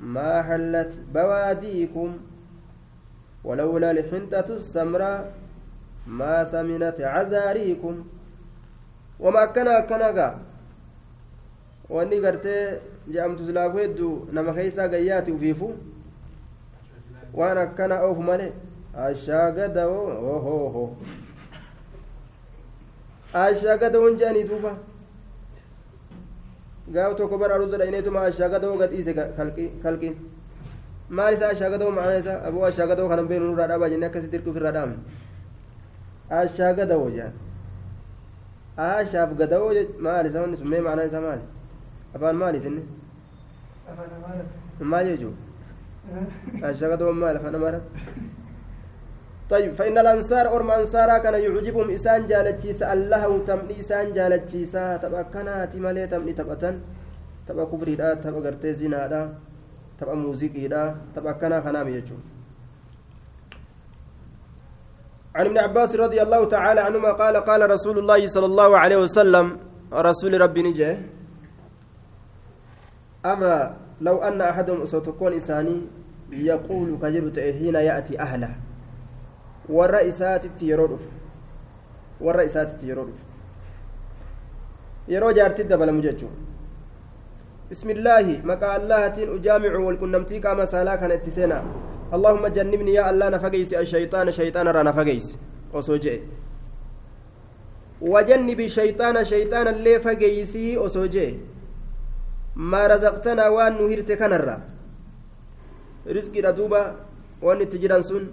ما 0.00 0.42
حلت 0.42 0.92
بواديكم 1.14 2.10
ولولا 3.44 3.90
الحنطة 3.90 4.48
السمراء 4.50 5.32
ما 6.06 6.44
سمنت 6.44 7.00
عذاريكم 7.00 8.04
وما 9.20 9.44
كان 9.44 9.68
كنغا 9.86 10.28
واني 11.90 12.18
قرتي 12.26 12.78
جامت 13.08 13.38
سلافو 13.38 13.78
يدو 13.78 14.10
نما 14.32 14.52
خيسا 14.52 14.86
غياتي 14.86 15.32
وفيفو 15.32 15.70
وأنا 17.34 17.64
كان 17.64 17.92
اوف 17.92 18.18
مالي 18.18 18.52
ashaagadao 18.92 20.00
ohoho 20.32 20.82
ashaagada'uun 23.32 24.18
jedhanii 24.20 24.44
duuba 24.50 24.72
gaaf 26.94 27.16
tokko 27.16 27.38
bara 27.38 27.54
aruusa 27.54 27.78
dha'ineetuma 27.80 28.20
ashaagada'oo 28.30 28.76
gadhiise 28.82 29.14
kalqiin 29.82 30.14
maal 31.08 31.34
isaa 31.34 31.50
ashaagadoo 31.56 31.90
ma'ana 31.98 32.18
isaa 32.22 32.38
aboo 32.48 32.64
ashaagadoo 32.70 33.08
kanan 33.08 33.28
beenu 33.30 33.46
nurraa 33.50 33.68
dhaabaa 33.72 33.88
jennee 33.92 34.08
akkasitti 34.12 34.36
hirkuu 34.36 34.52
ofirraa 34.54 34.74
dhaabne 34.76 34.96
ashaagadoo 36.30 37.10
jaan 37.16 37.32
ashaaf 38.76 39.30
gada'oo 39.40 39.72
maal 40.00 40.26
isaa 40.26 40.42
wanni 40.44 40.56
sun 40.56 40.68
mee 40.68 40.80
ma'anaa 40.80 41.08
isaa 41.10 41.20
maali 41.20 41.44
afaan 42.14 42.36
maaliif 42.42 42.64
inni 42.70 42.82
maal 44.92 45.06
jechuun 45.12 45.36
ashaagadoo 46.70 47.12
maal 47.12 47.36
afaan 47.36 47.54
amaaraa 47.60 47.84
طيب 49.52 49.74
فإن 49.74 49.98
الأنصار 49.98 50.56
أرم 50.56 50.70
أنصارا 50.70 51.18
كان 51.18 51.34
يعجبهم 51.34 51.90
إسان 51.90 52.26
جالتشيسا 52.26 52.92
اللهو 52.92 53.38
تمني 53.44 53.80
إسان 53.80 54.12
جالتشيسا 54.16 54.96
تبقى 54.96 55.24
كناتي 55.34 55.80
مالي 55.80 56.06
تمني 56.06 56.32
تبقى 56.32 56.56
تبقى 57.46 57.66
كبري 57.66 57.96
تبقى 57.96 58.40
قرتي 58.44 58.72
زنا 58.72 59.28
تبقى 59.98 60.16
موسيقي 60.16 60.64
تبقى 61.14 61.34
كنا 61.40 61.60
خنام 61.60 61.88
يجو. 61.88 62.16
عن 65.34 65.46
ابن 65.46 65.58
عباس 65.58 65.96
رضي 65.96 66.22
الله 66.22 66.44
تعالى 66.44 66.80
عنهما 66.80 67.12
قال 67.12 67.36
قال 67.36 67.70
رسول 67.70 67.98
الله 67.98 68.26
صلى 68.26 68.46
الله 68.46 68.78
عليه 68.78 68.96
وسلم 68.96 69.58
رسول 69.92 70.40
ربي 70.40 70.62
نجاه 70.62 70.98
أما 73.26 73.76
لو 74.00 74.16
أن 74.18 74.40
أحدهم 74.40 74.80
أصوتكون 74.82 75.32
إساني 75.32 75.80
يقول 76.32 76.98
كجرت 77.02 77.38
حين 77.40 77.74
يأتي 77.74 78.20
أهله 78.20 78.52
warra 79.68 80.02
isaatitti 80.02 80.68
yeroo 80.70 80.86
dhufu 80.86 81.08
warra 82.20 82.44
isaatitti 82.44 82.88
yeroo 82.88 83.04
dhufu 83.04 83.24
yeroo 85.08 85.32
jaartii 85.32 85.64
dabalamu 85.64 86.02
jechuun 86.02 86.32
bismillaahi 87.70 88.40
maqaa 88.52 88.72
allahaatiin 88.80 89.30
ujaamicu 89.36 89.86
walqunnamtii 89.86 90.40
qaama 90.40 90.66
saalaa 90.66 91.62
ashayxaana 93.82 94.32
shayxaana 94.38 94.70
irraa 94.70 94.84
na 94.88 94.92
fageysi 94.92 95.36
osoo 95.80 95.98
je'e 96.04 96.18
wajannibi 98.14 98.68
shayxaana 98.76 99.24
shayxaana 99.32 99.70
illee 99.78 99.98
fageeysii 100.06 100.76
osoo 100.86 101.06
je'e 101.16 101.30
maa 102.54 102.86
razaqtanaa 102.94 103.50
waan 103.56 103.74
nu 103.80 103.88
hirte 103.88 104.16
kanarra 104.22 104.56
risqiidha 106.16 106.52
duuba 106.52 106.80
waan 107.42 107.60
itti 107.66 107.78
jiran 107.84 108.02
sun 108.12 108.24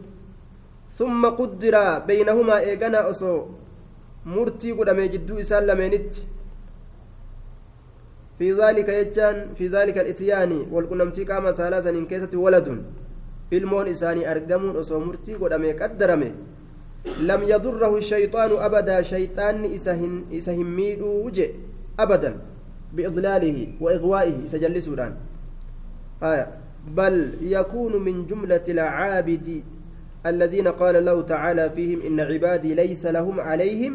ثم 0.99 1.25
قدر 1.39 1.75
بينهما 2.09 2.59
إيغانا 2.59 3.09
أصو 3.09 3.45
مرتي 4.25 4.71
قدامي 4.71 5.07
جدو 5.13 5.39
إسان 5.39 5.63
لمينت 5.69 6.13
في 8.39 8.47
ذلك 8.53 8.89
يجان 8.89 9.37
في 9.57 9.67
ذلك 9.67 9.97
الإتيان 9.97 10.51
والقنمتي 10.71 11.23
كاما 11.29 11.51
سالاسا 11.59 11.89
إن 11.89 12.05
كيسة 12.11 12.33
ولد 12.45 12.67
ilmoon 13.51 13.87
isaanii 13.87 14.25
argamuun 14.25 14.77
osoo 14.81 14.99
murtii 14.99 15.39
godhamee 15.41 15.73
qaddarame 15.81 16.29
lam 17.31 17.43
yadurrahu 17.51 18.01
shayxaanu 18.11 18.59
abadaa 18.67 19.01
shayxaanni 19.11 19.73
isa 19.75 20.53
hin 20.59 20.69
miidhuu 20.79 21.31
je 21.39 21.49
abadan 21.97 22.37
biidlaalihi 22.95 23.65
wa 23.79 23.93
igwaa'ihi 23.97 24.45
isa 24.45 24.61
jallisuudhaan 24.65 25.17
bal 27.01 27.19
yakuunu 27.55 27.99
min 27.99 28.25
jumlati 28.27 28.79
alcaabidi 28.79 29.59
الذين 30.19 30.67
قال 30.75 30.95
الله 30.95 31.21
تعالى 31.21 31.69
فيهم 31.69 31.99
إن 32.03 32.19
عبادي 32.19 32.75
ليس 32.75 33.05
لهم 33.05 33.39
عليهم 33.39 33.93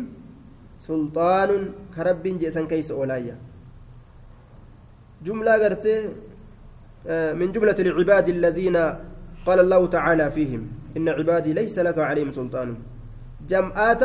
سلطان 0.81 1.51
كرب 1.97 2.25
جيسان 2.41 2.65
كيس 2.65 2.91
أولايا 2.91 3.37
جملة 5.25 5.53
قرت 5.53 5.87
من 7.37 7.49
جملة 7.53 7.79
العباد 7.79 8.27
الذين 8.29 8.77
قال 9.47 9.59
الله 9.61 9.87
تعالى 9.87 10.31
فيهم 10.31 10.63
إن 10.97 11.09
عبادي 11.09 11.53
ليس 11.53 11.79
لك 11.79 11.99
عليهم 11.99 12.33
سلطان 12.33 12.77
جمعات 13.49 14.03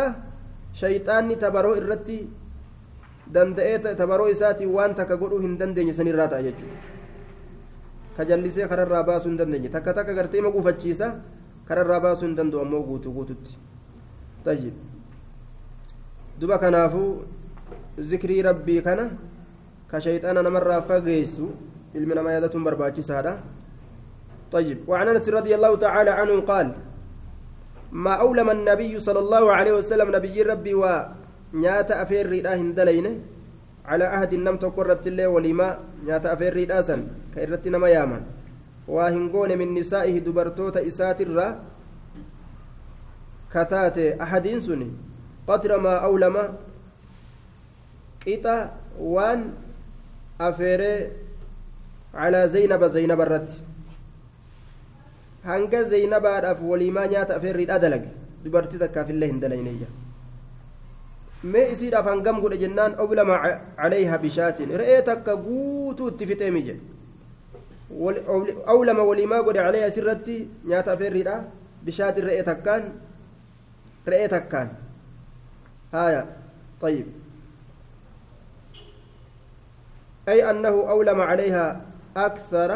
شيطان 0.74 1.40
تبرو 1.40 1.74
الرتي 1.82 2.20
hin 3.30 3.54
dandeenye 5.58 5.94
sanirraa 5.94 6.28
ta'a 6.28 6.42
jechuudha 6.42 6.78
kajallisee 8.18 8.68
kararraa 8.68 9.04
baasuu 9.04 9.30
hin 9.30 9.38
dandeenye 9.38 9.70
takka 9.70 9.94
takka 9.94 10.14
gartee 10.18 10.40
ima 10.42 10.50
gufachiisa 10.50 11.14
kararraa 11.70 12.00
baasuu 12.06 12.26
hin 12.26 12.36
danda'u 12.40 12.62
ammoo 12.62 12.84
guutuu 12.90 13.14
guututti 13.14 13.58
tayyib 14.44 14.74
duba 16.42 16.58
kanaafuu 16.58 17.24
zikrii 18.12 18.42
rabbii 18.50 18.82
kana 18.82 19.10
ka 19.88 20.02
shayxaana 20.02 20.42
namarraa 20.42 20.82
fageessu 20.90 21.46
ilmi 21.94 22.16
namaa 22.16 22.34
yaadatuun 22.38 22.64
barbaachisaadha 22.64 23.38
طيب. 24.52 24.78
وعن 24.90 25.08
أنس 25.08 25.30
رضي 25.30 25.56
الله 25.56 25.76
تعالى 25.76 26.10
عنه 26.10 26.42
قال 26.42 26.68
ما 27.92 28.14
أولم 28.14 28.50
النبي 28.50 29.00
صلى 29.00 29.20
الله 29.20 29.44
عليه 29.54 29.74
وسلم 29.74 30.16
نبي 30.16 30.42
ربي 30.42 30.74
ونيات 30.74 31.90
أفير 31.92 32.30
ريدا 32.30 32.56
هندلين؟ 32.56 33.08
على 33.86 34.04
عهد 34.04 34.34
النم 34.34 34.58
تقرت 34.58 35.08
الله 35.08 35.28
ولما 35.28 35.80
نيات 36.06 36.26
أفير 36.26 36.54
ريدا 36.54 36.82
سن 36.82 37.08
كإرت 37.36 37.68
نما 37.68 37.90
ياما. 37.90 38.22
وهنقون 38.88 39.58
من 39.58 39.74
نسائه 39.74 40.20
دبرتوت 40.20 40.78
إسات 40.78 41.22
الرا 41.22 41.48
كتات 43.54 43.98
أحدين 43.98 44.60
سني. 44.62 44.90
قدر 45.48 45.80
ما 45.80 45.96
أولم 46.06 46.36
قطع 48.28 48.70
وان 49.00 49.40
أفير 50.42 51.12
على 52.14 52.50
زينب 52.50 52.84
زينب 52.86 53.22
الرد 53.22 53.52
hanga 55.46 55.84
zeynabaadhaaf 55.94 56.62
waliimaa 56.72 57.08
nyaata 57.14 57.36
afeerriidha 57.40 57.80
dalage 57.86 58.10
dubartii 58.44 58.80
takkaafillee 58.84 59.28
hin 59.32 59.40
dalayneyya 59.44 59.88
mee 61.54 61.66
isiidhaaf 61.74 62.06
hangam 62.12 62.42
godhe 62.46 62.58
jennaan 62.64 62.96
oblama 63.04 63.38
calayha 63.82 64.18
bishaatin 64.26 64.72
re'ee 64.82 65.02
takka 65.12 65.36
guutuu 65.46 66.08
itti 66.14 66.28
fixee 66.32 66.52
mije 66.58 66.76
awlama 68.74 69.04
waliimaa 69.12 69.42
godhe 69.48 69.62
calayha 69.68 69.88
asirratti 69.94 70.36
nyaata 70.74 70.92
afeerriidha 70.98 71.36
bishaatin 71.90 72.26
re'ee 72.32 72.44
takkaan 72.52 72.84
re'ee 74.14 74.28
takkaan 74.36 74.70
haya 75.96 76.22
طيب 76.82 77.06
أي 80.30 80.50
أنه 80.50 80.76
أولم 80.90 81.22
عليها 81.22 81.82
أكثر 82.18 82.70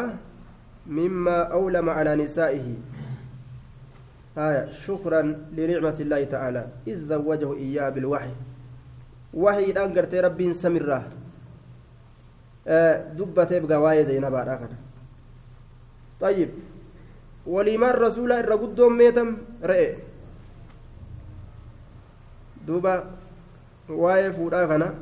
مما 0.86 1.42
أولم 1.42 1.90
على 1.90 2.16
نسائه. 2.16 2.74
آية. 4.38 4.72
شكرا 4.86 5.22
لنعمة 5.56 5.96
الله 6.00 6.24
تعالى. 6.24 6.66
إذ 6.86 6.98
زوجه 7.08 7.54
إياه 7.54 7.90
بالوحي. 7.90 8.30
وحي 9.34 9.70
أنقرت 9.70 10.14
ربي 10.14 10.54
سمرة. 10.54 11.08
آه 12.66 13.12
دبت 13.12 13.50
يبقى 13.52 13.82
واي 13.82 14.04
زينب 14.04 14.34
آخر. 14.34 14.68
طيب. 16.20 16.50
ولما 17.46 17.90
الرسول 17.90 18.32
الرقود 18.32 18.80
ميتم؟ 18.80 19.36
رئي 19.64 19.98
دوبا 22.66 23.04
واي 23.88 24.32
فودا 24.32 24.66
كان 24.66 24.94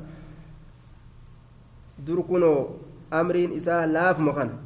دركنو 1.99 2.70
أمرين 3.12 3.57
إساه 3.57 3.87
لاف 3.87 4.18
مخانه 4.18 4.59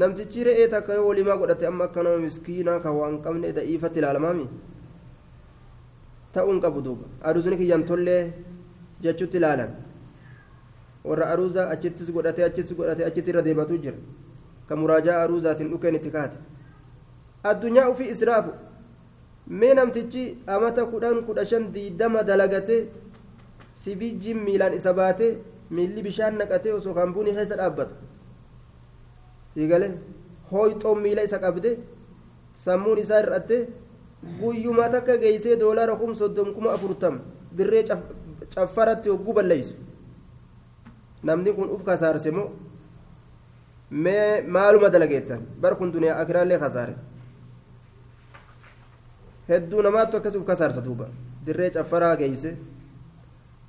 namtichi 0.00 0.44
re'ee 0.44 0.68
takka 0.74 0.94
yoo 0.98 1.06
walimaa 1.08 1.36
godhate 1.42 1.66
amma 1.70 1.84
akka 1.88 2.02
nama 2.02 2.18
miskiinaa 2.26 2.80
kan 2.84 2.94
waan 3.00 3.16
qabne 3.24 3.52
da'iifatti 3.58 3.98
ilaalamaami 4.02 4.46
ta'uun 6.34 6.60
qabu 6.64 6.82
duuba 6.86 7.06
aruusni 7.30 7.56
kiyyan 7.60 7.84
tollee 7.90 8.22
jechutti 9.06 9.36
ilaalan 9.42 9.70
warra 11.04 11.26
aruuza 11.34 11.68
achittis 11.74 12.10
godhate 12.16 12.44
achittis 12.48 12.76
godhate 12.76 13.04
achitti 13.08 13.30
irra 13.34 13.42
deebatu 13.48 13.78
jira 13.84 13.96
kan 14.68 14.78
muraajaa 14.82 15.18
aruuzaatiin 15.24 15.70
dhukeen 15.72 15.94
itti 16.00 16.10
kaate 16.16 16.38
addunyaa 17.50 17.88
ufii 17.92 18.10
israafu 18.14 18.52
mee 19.62 19.74
namtichi 19.78 20.24
amata 20.56 20.86
kudhan 20.92 21.22
kudha 21.28 21.44
shan 21.50 21.68
diidama 21.74 22.22
dalagate 22.30 22.76
sibijjiin 23.84 24.38
miilaan 24.46 24.74
isa 24.80 24.92
baate 25.00 25.26
miilli 25.70 26.02
bishaan 26.08 26.38
naqate 26.42 26.72
osoo 26.78 26.94
kan 26.98 27.12
buuni 27.14 27.32
keessa 27.38 27.56
dhaabbata 27.60 27.94
siigale 29.54 29.88
hooyxoon 30.50 30.98
miila 31.04 31.22
isa 31.28 31.38
qabde 31.38 31.70
sammuun 32.64 32.98
isaa 32.98 33.20
hir'atte 33.22 33.56
guyyumaa 34.40 34.88
takka 34.94 35.16
geeysee 35.22 35.56
doolaara 35.62 35.96
kum 35.96 36.14
soddom 36.20 36.54
kuma 36.54 36.72
afurtam 36.76 37.14
dirree 37.56 37.84
caffaratti 38.54 39.08
hogguu 39.12 39.34
balleeysu 39.38 39.74
namni 41.22 41.52
kun 41.56 41.68
uf 41.74 41.82
kasaarse 41.84 42.30
moo? 42.30 42.48
Mee 43.90 44.42
maaluma 44.54 44.88
dalageettan 44.90 45.40
bar 45.62 45.76
kun 45.76 45.92
duniyaa 45.92 46.18
akiraallee 46.22 46.58
kasaare. 46.58 46.94
Hedduu 49.48 49.82
namaattu 49.82 50.16
akkas 50.16 50.34
uf 50.34 50.44
kasaarsa 50.46 50.80
duuba. 50.84 51.06
Dirree 51.46 51.70
caffaraa 51.70 52.16
geeyse 52.16 52.56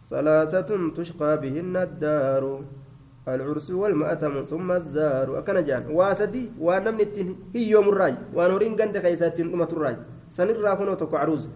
salaasatun 0.10 0.92
tushqaa 0.96 1.38
bihinna 1.38 1.82
addaaru 1.88 2.54
العرس 3.28 3.72
والمأتم 3.72 4.44
ثم 4.44 4.72
الزار 4.72 5.40
أكن 5.40 5.64
جان. 5.66 5.84
واسدي 5.90 6.52
ونمن 6.60 7.02
التين 7.02 7.36
هي 7.56 7.70
يوم 7.70 7.90
الراي 7.90 8.16
ونورين 8.34 8.76
قند 8.76 9.00
خيساتين 9.00 9.54
أمة 9.54 9.70
الراي 9.74 9.98
سنرى 10.32 10.76
كنو 10.76 10.94
تكو 10.94 11.16
عروس. 11.18 11.48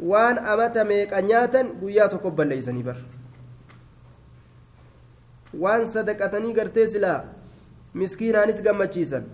وان 0.00 0.38
أمت 0.38 0.78
ميك 0.78 1.12
أنياتا 1.12 1.62
قيات 1.82 2.14
قبل 2.14 2.46
ليسني 2.46 2.82
بر 2.82 2.96
وان 5.58 5.84
صدقتني 5.84 6.52
قرتي 6.54 6.86
سلا. 6.86 7.24
مسكينانس 7.94 8.60
قمتشيسا 8.66 9.24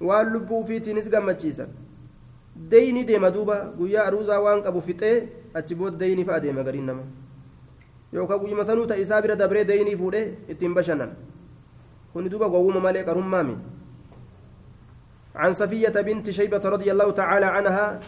وان 0.00 0.26
لبو 0.32 0.62
قمتشيسا 0.62 1.68
deyni 2.70 3.04
deema 3.04 3.30
duuba 3.30 3.72
guyyaa 3.78 4.04
aruusaa 4.06 4.40
waan 4.40 4.62
qabu 4.62 4.82
fixee 4.82 5.28
achi 5.54 5.74
booda 5.74 5.96
deyni 5.96 6.24
fa'a 6.24 6.40
deema 6.40 6.62
gariin 6.62 6.86
nama 6.86 7.02
yookaan 8.12 8.40
guyyuma 8.40 8.64
sanuu 8.64 8.86
ta'e 8.86 9.02
isaa 9.02 9.22
bira 9.22 9.36
dabree 9.36 9.64
deynii 9.64 9.96
fuudhee 9.96 10.26
ittiin 10.48 10.74
bashannan. 10.74 11.10
Kuni 12.12 12.28
duuba 12.30 12.48
gowwuma 12.48 12.80
malee 12.80 13.04
qarummaami 13.04 13.56
عن 15.34 15.52
صفية 15.54 15.94
بنت 15.94 16.30
شيبة 16.30 16.58
رضي 16.58 16.92
الله 16.92 17.10
تعالى 17.10 17.46
عنها 17.46 18.00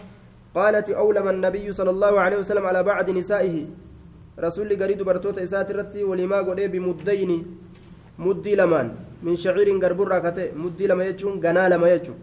قالت 0.55 0.90
أولم 0.90 1.28
النبي 1.28 1.72
صلى 1.72 1.90
الله 1.90 2.20
عليه 2.20 2.38
وسلم 2.42 2.66
على 2.66 2.82
بعض 2.82 3.11
نسائه 3.11 3.66
رسول 4.38 4.68
قريد 4.82 5.03
برتوت 5.03 5.38
إسات 5.38 5.70
الرتي 5.70 6.05
ولما 6.05 6.38
قد 6.42 6.61
بمدين 6.61 7.30
مدي 8.18 8.53
لمان 8.57 8.86
من 9.22 9.36
شعير 9.36 9.68
قربر 9.82 10.09
راكته 10.09 10.50
مدي 10.59 10.86
لما 10.86 11.05
يجون 11.14 11.40
قنا 11.44 11.68
لما 11.68 11.88
يجون 11.94 12.18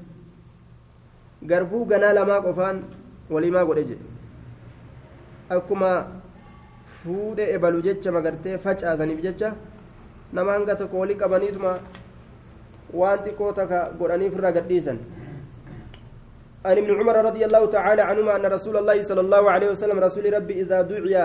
garbuu 1.49 1.85
ganaa 1.87 2.13
lamaa 2.13 2.41
qofaan 2.43 2.83
walimaa 3.31 3.63
godhe 3.63 3.83
jedhe. 3.89 4.05
Akkuma 6.99 7.35
fuudhe 7.35 7.53
ebalu 7.53 7.81
jecha 7.81 8.11
magartee 8.11 8.57
facaasaniif 8.57 9.21
jecha 9.21 9.55
nama 10.33 10.51
hanga 10.53 10.75
tokko 10.75 10.97
walii 10.97 11.15
qabaniituma 11.15 11.79
waan 12.93 13.19
xiqqoo 13.19 13.53
takka 13.53 13.91
godhaniif 13.99 14.33
irraa 14.33 14.51
gadhiisan. 14.51 14.99
عن 16.59 16.77
ابن 16.77 16.91
عمر 16.91 17.15
رضي 17.25 17.45
الله 17.45 17.65
تعالى 17.65 18.01
عنهما 18.01 18.35
أن 18.35 18.45
رسول 18.45 18.77
الله 18.77 19.03
صلى 19.03 19.21
الله 19.21 19.51
عليه 19.51 19.69
وسلم 19.71 19.95
رسول 19.99 20.27
ربي 20.27 20.67
إذا 20.67 20.81
دعي 20.81 21.15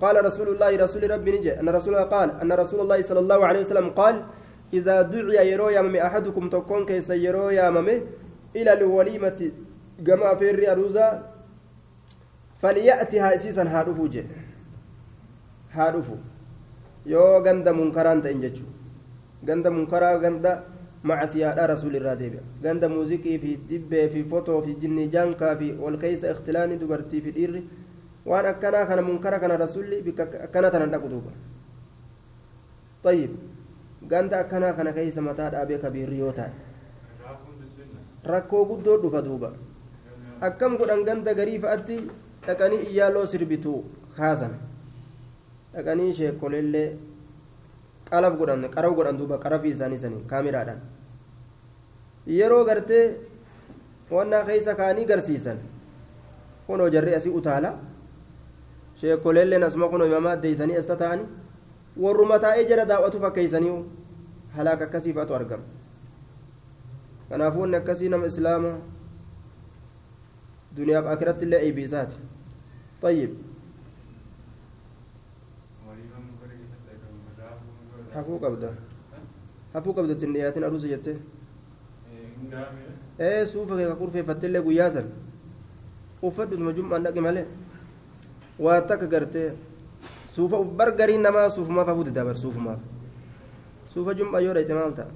قال 0.00 0.24
رسول 0.24 0.48
الله 0.58 0.74
رسول 0.74 1.06
ربي 1.10 1.38
نجي. 1.38 1.60
أن 1.60 1.68
رسول 1.70 1.94
قال 2.10 2.42
أن 2.42 2.50
رسول 2.52 2.80
الله 2.80 3.02
صلى 3.06 3.20
الله 3.22 3.46
عليه 3.46 3.60
وسلم 3.60 3.94
قال 3.94 4.26
إذا 4.74 5.02
دعي 5.02 5.54
يرو 5.54 5.70
يا 5.70 5.86
ممي 5.86 6.02
أحدكم 6.02 6.50
تكون 6.50 6.82
كيس 6.86 7.10
يرو 7.14 7.54
يا 7.54 7.70
ممي 7.70 8.02
إلى 8.58 8.72
الوليمة 8.72 9.40
جمع 10.02 10.34
في 10.34 10.50
الرياضة 10.50 11.06
فليأتها 12.58 13.28
إسيسا 13.38 13.62
هارفو 13.62 14.06
جي 15.72 15.78
هارفو 15.80 16.16
yoo 17.06 17.42
ganda 17.42 17.72
munkaraan 17.72 18.22
ta'in 18.22 18.40
jechuudha 18.40 18.72
ganda 19.44 19.70
munkaraa 19.70 20.18
ganda 20.22 20.50
macasiyaadha 21.02 21.66
rasuul 21.66 21.94
irraa 21.98 22.16
deebi'a 22.16 22.42
ganda 22.62 22.88
muuziqii 22.88 23.38
fi 23.42 23.56
dibbee 23.70 24.08
fi 24.08 24.22
fotoo 24.32 24.62
fi 24.66 24.76
jinni 24.82 25.08
jaankaa 25.14 25.56
fi 25.60 25.72
ol 25.86 25.96
keeysa 25.98 26.30
ikhtilaanii 26.34 26.78
dubartii 26.82 27.20
fi 27.24 27.30
dhiirri 27.38 27.62
waan 28.30 28.46
akkanaa 28.52 28.86
kana 28.86 29.02
munkara 29.02 29.38
kana 29.40 29.56
rasuulli 29.64 30.02
bikka 30.06 30.28
akkana 30.46 30.70
tanan 30.70 30.90
dhaqu 30.94 31.08
duuba 31.14 31.32
طيب 33.04 33.30
ganda 34.10 34.38
akkanaa 34.42 34.72
kana 34.78 34.92
keeysa 34.92 35.20
mataa 35.28 35.50
dhaabee 35.50 35.78
kabiirri 35.84 36.18
yoo 36.18 36.32
ta'e 36.32 36.50
rakkoo 38.32 38.64
guddoo 38.70 38.98
dhufa 39.02 39.22
duuba 39.22 39.50
akkam 40.40 40.76
godhan 40.78 41.02
ganda 41.08 41.34
garii 41.34 41.58
fa'atti 41.64 41.96
dhaqanii 42.46 42.80
iyyaaloo 42.90 43.26
sirbituu 43.32 43.78
kaasan 44.16 44.54
dhaqanii 45.74 46.12
sheekolellee 46.18 46.88
qalaf 48.10 48.34
godhan 48.38 48.68
qaraw 48.74 48.92
godhan 48.98 49.18
duuba 49.18 49.38
qarafii 49.44 49.72
isaanii 49.76 49.98
sanii 50.04 50.24
kaamiraadhaan 50.32 50.80
yeroo 52.38 52.64
gartee 52.64 53.04
wannaa 54.10 54.44
keessa 54.48 54.74
kaanii 54.80 55.04
garsiisan 55.12 55.58
kunoo 56.66 56.88
jarri 56.94 57.14
asii 57.18 57.32
utaala 57.40 57.70
sheekolelleen 59.00 59.62
asuma 59.68 59.88
kunoo 59.94 60.06
imamaa 60.12 60.32
addeeysanii 60.38 60.76
asta 60.82 60.96
ta'anii 61.04 61.26
warruma 62.06 62.38
taa'ee 62.46 62.64
jala 62.72 62.84
daawwatu 62.90 63.20
fakkeeysanii 63.24 63.76
halaaka 64.56 64.84
akkasiifatu 64.90 65.34
argama 65.34 65.64
kanaafuu 67.28 67.60
wanni 67.64 67.76
akkasii 67.80 68.08
nama 68.16 68.26
islaama 68.34 68.74
duniyaaf 70.76 71.06
akiratti 71.14 71.44
illee 71.48 71.62
eebiisaati 71.70 72.16
طيب 73.02 73.30
hafuu 78.14 78.38
qabda 78.44 78.70
hafuu 79.74 79.92
qabda 79.96 80.12
ittiin 80.16 80.32
dhiyaatin 80.36 80.64
aruusa 80.68 80.88
jettee 80.92 81.16
ee 83.28 83.46
suufa 83.52 83.74
kee 83.80 83.94
kurfeeffatteillee 84.00 84.62
guyyaa 84.68 84.90
san 84.96 85.06
uffadhutuma 86.28 86.72
jum'aan 86.78 87.02
dhaqi 87.06 87.20
malee 87.26 87.46
waa 88.64 88.80
takka 88.90 89.06
gartee 89.14 89.48
suufa 90.36 90.56
bargariin 90.80 91.22
namaa 91.28 91.48
suufumaaf 91.56 91.88
hafuu 91.92 92.04
dida 92.10 92.24
bar 92.28 92.36
suufumaaf 92.44 92.80
suufa 93.94 94.14
jum'a 94.20 94.40
yoo 94.46 94.54
dhayte 94.58 94.74
maal 94.80 94.92
ta'a 94.98 95.10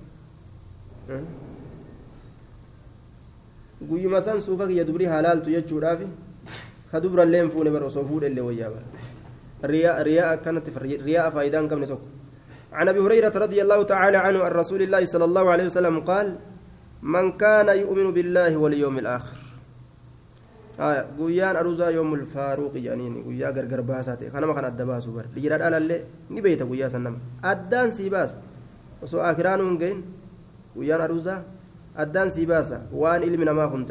guyyuma 3.88 4.20
san 4.22 4.40
suufa 4.40 4.66
kiyya 4.66 4.84
dubrii 4.88 5.06
haalaaltu 5.12 5.50
jechuudhaaf 5.56 6.00
ka 6.90 7.00
dubrallee 7.00 7.40
hin 7.42 7.50
fuune 7.54 7.70
bar 7.70 7.82
osoo 7.88 8.04
fuudhe 8.10 8.26
illee 8.32 8.44
wayyaa 8.48 8.70
bar 8.74 9.70
riyaa 9.70 10.28
akkanatti 10.34 10.70
riyaa 11.08 11.30
faayidaa 11.34 11.60
hin 11.62 11.68
qabne 11.72 11.86
tokko 11.92 12.06
عن 12.76 12.88
أبي 12.92 13.00
هريرة 13.00 13.34
رضي 13.44 13.58
الله 13.64 13.80
تعالى 13.92 14.18
عنه 14.26 14.38
عن 14.46 14.52
رسول 14.62 14.80
الله 14.86 15.02
صلى 15.12 15.24
الله 15.24 15.44
عليه 15.52 15.66
وسلم 15.70 15.96
قال 16.10 16.26
من 17.14 17.26
كان 17.42 17.68
يؤمن 17.82 18.06
بالله 18.16 18.52
واليوم 18.62 18.96
الآخر. 19.02 19.38
آه 20.80 21.00
قيان 21.18 21.56
أروزا 21.56 21.88
يوم 21.98 22.10
الفاروق 22.14 22.74
جانين 22.86 23.24
قيا 23.26 23.48
غرغر 23.56 23.80
باسات 23.80 24.20
خنما 24.32 24.52
خن 24.56 24.64
أدبا 24.70 24.96
سوبر 25.04 25.24
لجراد 25.36 25.62
على 25.66 25.76
اللي 25.80 25.98
نبيت 26.30 26.62
قيا 26.70 26.88
سنم. 26.92 27.14
أدان 27.50 27.88
سيباس 27.96 28.30
وسو 29.02 29.18
آخران 29.30 29.60
ونجين 29.64 29.96
قيان 30.76 31.00
أروزا 31.00 31.36
أدان 31.96 32.28
سيباسا 32.36 32.78
وان 32.92 33.22
إلمنا 33.28 33.52
ما 33.56 33.66
كنت 33.72 33.90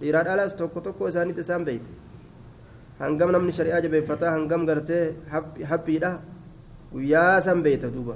لجراد 0.00 0.26
على 0.32 0.42
توكو 0.58 0.78
توكو 0.86 1.08
إساني 1.08 1.32
تسام 1.34 1.66
بيت. 1.66 1.82
هنگم 3.00 3.30
نمني 3.34 3.52
شريعة 3.58 3.80
جبه 3.80 4.06
هنگم 4.34 4.62
غرتي 4.68 5.00
حبي 5.70 5.98
ده 5.98 6.10
guyyaa 6.92 7.40
san 7.40 7.62
beeyta 7.62 7.90
duuba 7.90 8.14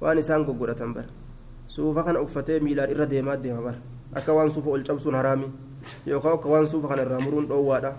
waan 0.00 0.18
isaan 0.18 0.44
goggodhatan 0.44 0.94
bara 0.94 1.08
suufa 1.68 2.02
kana 2.04 2.20
uffatee 2.20 2.60
miilaan 2.60 2.90
irra 2.90 3.06
deemaa 3.06 3.36
deema 3.36 3.62
bara 3.62 3.78
akka 4.14 4.32
waan 4.34 4.50
suufa 4.50 4.70
ol 4.70 4.82
cabsuun 4.82 5.14
haraami 5.14 5.48
yookaan 6.06 6.34
akka 6.38 6.48
waan 6.48 6.66
suufa 6.66 6.88
kana 6.88 7.02
irraa 7.06 7.20
muruun 7.20 7.46
dhoowwaadha 7.48 7.92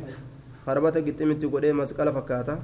harbata 0.65 1.01
gixximitti 1.01 1.47
godhee 1.47 1.73
masqala 1.73 2.11
fakkaata 2.13 2.57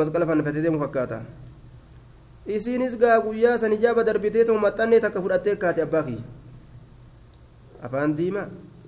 masqala 0.00 0.26
fannifatee 0.26 0.62
deemu 0.62 0.78
fakkaata 0.84 1.22
isiinis 2.46 2.96
gaa 2.98 3.20
guyyaa 3.20 3.58
san 3.58 3.72
ijaaba 3.72 4.04
darbitee 4.04 4.44
ta'u 4.44 4.58
maxxannee 4.58 5.00
takka 5.04 5.20
fudhattee 5.22 5.56
kaate 5.56 5.82
abbaa 5.82 6.02
kiyya 6.02 6.24
afaan 7.82 8.16
diimaa 8.16 8.46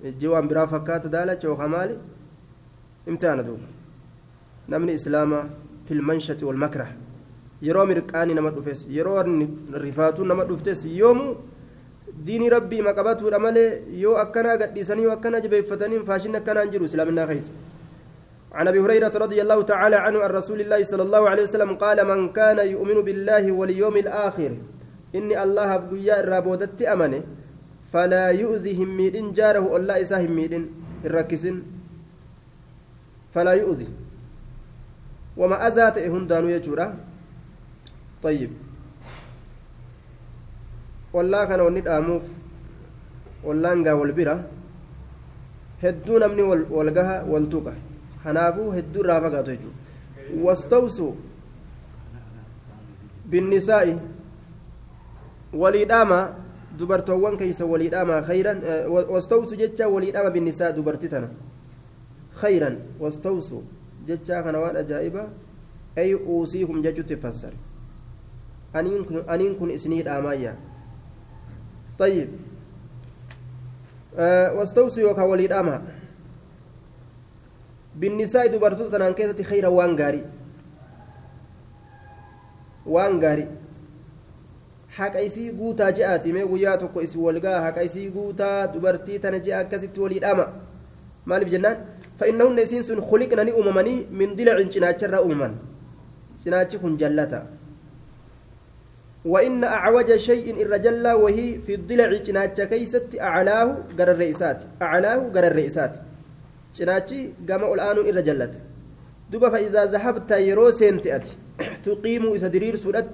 ijji 0.09 0.27
waan 0.27 0.47
biraa 0.47 0.67
fakkaata 0.67 1.09
daalacha 1.15 1.47
yookaan 1.47 1.71
maali 1.75 1.95
imtihaana 3.07 3.43
duuba 3.43 3.67
namni 4.67 4.93
islaamaa 4.99 5.43
في 5.91 5.97
المنشة 5.99 6.39
والمكره 6.47 6.87
yeroo 7.61 7.85
mirqaanii 7.85 8.33
nama 8.33 8.49
dhufes 8.55 8.85
yeroo 8.97 9.23
rifaatuun 9.85 10.27
nama 10.31 10.43
dhuftes 10.49 10.85
yoomuu 10.99 11.35
diinii 12.27 12.49
rabbii 12.53 12.81
maqabatuudha 12.87 13.39
malee 13.45 13.83
yoo 14.03 14.15
akkanaa 14.21 14.55
gadhiisanii 14.61 15.03
yoo 15.07 15.11
akkana 15.17 15.41
jabeeffatanii 15.45 15.99
faashin 16.09 16.37
akkanaan 16.39 16.71
jiru 16.75 16.87
islaaminaa 16.89 17.27
keessa 17.31 17.51
عن 18.53 18.67
ابي 18.67 18.79
هريره 18.79 19.15
رضي 19.25 19.41
الله 19.41 19.59
تعالى 19.61 19.95
عنه 19.95 20.19
عن 20.19 20.29
رسول 20.29 20.61
الله 20.61 20.83
صلى 20.83 21.03
الله 21.03 21.29
عليه 21.29 21.43
وسلم 21.43 21.71
قال 21.83 22.03
من 22.07 22.19
كان 22.39 22.59
يؤمن 22.73 22.97
بالله 23.07 23.51
واليوم 23.51 23.95
الآخر 23.97 24.51
اني 25.15 25.43
الله 25.43 25.77
بقيا 25.77 26.19
الرابودت 26.23 26.81
امنه 26.81 27.23
فلا 27.93 28.25
يؤذيهم 28.41 28.89
ميدن 28.97 29.31
جاره 29.39 29.65
الله 29.77 30.01
اساهم 30.01 30.31
ميدن 30.35 30.63
الركسن 31.07 31.55
فلا 33.33 33.53
يؤذي 33.63 33.87
وما 35.37 35.67
أزات 35.67 35.97
هندانو 35.97 36.47
يجورا. 36.49 36.87
طيب. 38.23 38.51
والله 41.13 41.45
كان 41.45 41.59
وني 41.59 41.81
داموف 41.81 42.23
والله 43.43 43.73
نغا 43.73 43.93
والبرا 43.93 44.35
هدو 45.83 46.17
نمني 46.17 46.41
والغها 46.75 47.23
والتوكا 47.23 47.73
هنافو 48.25 48.71
هدو 48.71 49.01
رافا 49.01 49.29
غاتو 49.33 49.71
واستوسوا 50.43 51.13
بالنساء. 53.25 53.99
وليداما. 55.53 56.21
dubartoowwan 56.77 57.37
keeysa 57.37 57.65
waliidhama 57.65 58.21
khayran 58.21 58.61
wastawsu 58.87 59.55
jecha 59.55 59.87
waliidhama 59.87 60.29
binnisaa 60.31 60.71
dubarti 60.71 61.09
tana 61.09 61.27
khayran 62.41 62.77
wastawsu 62.99 63.63
jechaa 64.07 64.43
kana 64.43 64.59
waan 64.59 64.75
ajaa'iba 64.83 65.23
ay 65.97 66.13
uusiikum 66.15 66.81
jechutti 66.83 67.15
fassar 67.17 67.53
aniin 68.73 69.55
kun 69.59 69.71
isinii 69.71 70.03
dhaamaayya 70.03 70.55
طيب 72.01 72.29
أه 74.17 74.53
واستوصي 74.53 75.03
وكا 75.03 75.23
وليد 75.23 75.51
أما 75.51 75.81
بالنساء 77.95 78.47
دبرتو 78.47 78.89
تنان 78.89 79.13
كيسة 79.13 79.43
خير 79.43 79.69
وان 79.69 79.95
غاري 79.99 80.25
وان 82.85 83.21
غاري 83.23 83.47
haqa 84.91 85.21
isii 85.23 85.51
guutaa 85.55 85.91
je'aati 85.97 86.33
mee 86.35 86.45
guyyaa 86.51 86.77
tokko 86.77 87.01
isi 87.01 87.17
walgaa 87.17 87.61
haqa 87.65 87.83
isii 87.87 88.09
guutaa 88.15 88.67
dubartii 88.73 89.19
tana 89.23 89.39
je'a 89.39 89.59
akkasitti 89.63 89.99
isiin 92.63 92.83
sun 92.83 93.01
khuliqna 93.01 93.43
ni 93.43 93.51
uumamanii 93.51 94.07
min 94.11 94.35
dilacin 94.35 94.69
cinaacharraa 94.69 95.21
uumaman 95.21 95.53
cinaachi 96.43 96.77
kun 96.77 96.97
jallata 96.97 97.45
وإن 99.25 99.63
أعوج 99.63 100.15
شيء 100.15 100.61
الرجل 100.61 101.07
وهي 101.07 101.61
في 101.61 101.75
الضلع 101.75 102.09
جناتش 102.25 102.61
كيست 102.61 103.21
أعلاه 103.21 103.77
قر 103.97 104.11
الرئيسات. 104.11 104.63
أعلاه 104.81 105.17
قر 105.35 105.47
الرئيسات. 105.47 105.93
جناتشي 106.75 107.29
قام 107.49 107.73
الآن 107.73 107.97
الرجلت 107.97 108.53
دوبا 109.31 109.49
فإذا 109.49 109.85
ذهبت 109.85 110.31
يرو 110.31 110.71
سنتأت 110.71 111.27
تقيم 111.85 112.33
إذا 112.33 112.47
درير 112.47 112.75
سودت. 112.75 113.13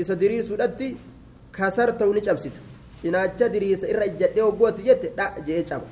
إذا 0.00 0.14
درير 0.14 0.42
سودت 0.42 0.80
كسرت 1.54 2.02
ونجبست 2.02 2.56
جناتش 3.04 3.42
دريس 3.54 3.84
إرى 3.84 4.08
جدي 4.20 4.42
وقوت 4.42 4.80
جت 4.80 5.12
لا 5.18 5.26
جي 5.46 5.62
جاب 5.62 5.82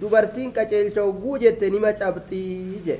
dubartiin 0.00 0.52
qaceelcha 0.58 1.02
hogguu 1.06 1.38
jette 1.44 1.70
nima 1.70 1.92
cabxii 1.92 2.82
je 2.86 2.96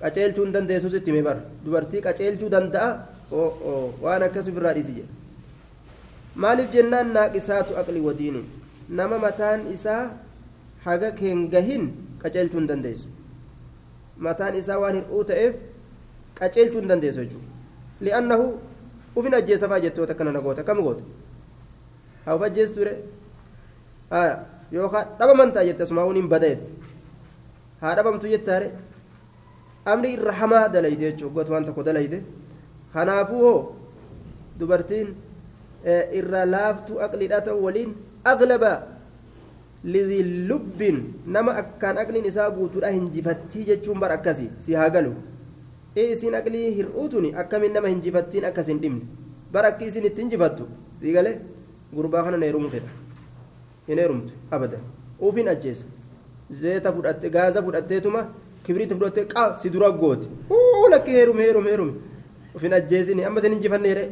qaceelchuu 0.00 0.44
hin 0.44 0.52
dandeessu 0.56 0.90
sitti 0.94 1.10
hime 1.10 1.22
bar 1.28 1.36
dubartii 1.64 2.00
qaceelchuu 2.06 2.48
danda'a 2.54 2.88
waan 4.02 4.22
akkas 4.28 4.48
ofirraa 4.52 4.72
dhiisi 4.78 4.92
jedhe 4.98 5.08
maaliif 6.44 6.70
jennaan 6.76 7.12
naaqisaatu 7.18 7.76
aqli 7.82 8.00
wadiini 8.08 8.42
nama 9.00 9.18
mataan 9.26 9.66
isaa 9.74 10.02
haga 10.84 11.10
keen 11.20 11.46
gahin 11.54 11.88
qaceelchuu 12.24 12.58
hin 12.60 12.68
dandeessu 12.72 13.08
mataan 14.28 14.54
isaa 14.62 14.78
waan 14.84 14.94
hir'uu 15.00 15.24
ta'eef 15.32 15.54
qaceelchuu 16.40 16.80
hin 16.84 16.88
dandeessu 16.94 17.20
jechuudha 17.24 17.48
li'annahu 18.08 18.46
ufin 19.22 19.34
ajjeesafaa 19.40 19.80
jettoota 19.86 20.12
akkana 20.18 20.32
na 20.36 20.40
goota 20.46 20.62
kam 20.70 20.82
goota 20.86 21.02
haa 22.26 22.34
uf 22.38 22.42
ajjeestu 22.50 22.74
ture 22.80 22.94
yookaan 24.72 25.06
dhabaman 25.18 25.52
ta'a 25.54 25.64
jette 25.68 25.82
asumaa 25.86 26.06
waniin 26.10 26.28
bada 26.34 26.48
jette 26.52 26.70
haa 27.80 27.94
dhabamtu 27.96 28.26
jettaare 28.34 28.68
amri 29.92 30.12
irra 30.16 30.32
hamaa 30.40 30.68
dalayde 30.74 31.04
jechuudha 31.10 31.34
goota 31.34 31.52
waan 31.52 31.64
tokko 31.68 31.82
dalayde. 31.88 32.18
kanaafuu 32.92 33.40
hoo 33.46 33.60
dubartiin 34.58 35.08
irra 36.20 36.44
laaftuu 36.54 37.00
aqliidha 37.06 37.40
ta'u 37.48 37.58
waliin 37.66 37.90
aglaba 38.32 38.72
lidhi 39.94 40.20
lubbin 40.50 40.96
nama 41.34 41.52
akkaan 41.62 41.98
aqliin 42.02 42.26
isaa 42.30 42.50
guutuudha 42.56 42.90
hinjifattii 42.96 43.64
jechuun 43.70 44.00
bar 44.04 44.12
akkasii 44.16 44.50
si 44.66 44.74
haa 44.80 44.88
galu 44.96 45.12
ee 45.96 46.06
isiin 46.14 46.34
aqlii 46.40 46.64
hir'uutuni 46.78 47.34
akkamiin 47.42 47.72
nama 47.76 47.88
hinjifattiin 47.92 48.44
akkas 48.50 48.66
hin 48.72 48.80
dhimne 48.82 49.04
bar 49.52 49.64
akki 49.70 49.84
isiin 49.90 50.06
itti 50.10 50.20
hinjifattu 50.24 50.66
sii 51.02 51.12
galee 51.18 51.36
gurbaa 51.94 52.24
kana 52.26 52.36
neerumu 52.44 52.70
fedha 52.74 52.90
hin 53.88 53.98
heerumtu 54.02 54.32
abadan 54.50 54.84
uufin 55.22 55.48
ajjeesa 55.54 55.84
zeeta 56.60 56.92
fudhatte 56.92 57.30
gaaza 57.30 57.62
fudhatteetuma 57.62 58.26
kibriita 58.64 58.94
fudhattee 59.00 59.26
qaa 59.34 59.48
si 59.62 59.70
dura 59.70 59.90
goote 59.90 60.28
lakki 60.90 61.10
heerume 61.18 61.42
heerume 61.46 61.70
heerume 61.70 61.94
ufin 62.54 62.72
ajjeesini 62.80 63.24
amma 63.24 63.40
sin 63.40 63.52
injifanne 63.58 63.88
jedhe 63.94 64.06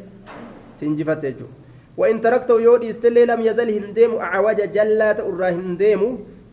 si 0.80 0.86
injifatte 0.86 1.26
jechuudha 1.30 1.66
وإن 1.96 2.20
تركته 2.20 2.60
يودي 2.60 2.90
استلي 2.90 3.24
لم 3.24 3.40
يزل 3.40 3.68
هنديم 3.70 4.20
أعوج 4.20 4.60
جلات 4.76 5.20
أرى 5.20 5.48
هنديم 5.48 6.02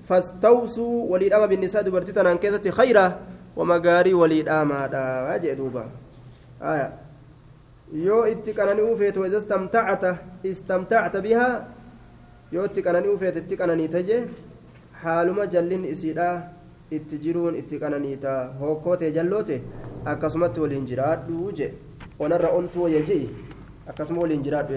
فاستوصوا 0.07 1.11
وليد 1.11 1.33
أما 1.33 1.45
بالنساء 1.45 1.81
دبرتتنا 1.83 2.35
كيسة 2.35 2.71
خيرا 2.71 3.19
ومقاري 3.55 4.13
وليد 4.13 4.49
أما 4.49 4.87
واجه 5.27 5.53
دوبا 5.53 5.89
آية 6.61 6.93
يو 7.93 8.23
اتقنني 8.23 8.81
وفيت 8.81 9.17
وإذا 9.17 9.37
استمتعت 9.37 10.03
استمتعت 10.45 11.17
بها 11.17 11.67
يو 12.53 12.61
اتقنني 12.67 13.07
وفيت 13.13 13.37
اتقنني 13.41 13.87
تجي 13.93 14.17
حالما 15.01 15.45
جلين 15.53 15.83
إسيدا 15.93 16.29
itti 16.93 17.17
jiruun 17.17 17.55
itti 17.57 17.79
qananiita 17.81 18.31
hokkoote 18.59 19.07
jalloote 19.15 19.55
akkasumatti 20.11 20.59
waliin 20.63 20.85
jiraadhu 20.89 21.49
je 21.57 21.67
onarra 22.19 22.49
ontuu 22.57 22.83
wayya 22.85 23.01
je'i 23.07 23.25
akkasuma 23.89 24.21
waliin 24.21 24.43
jiraadhu 24.45 24.73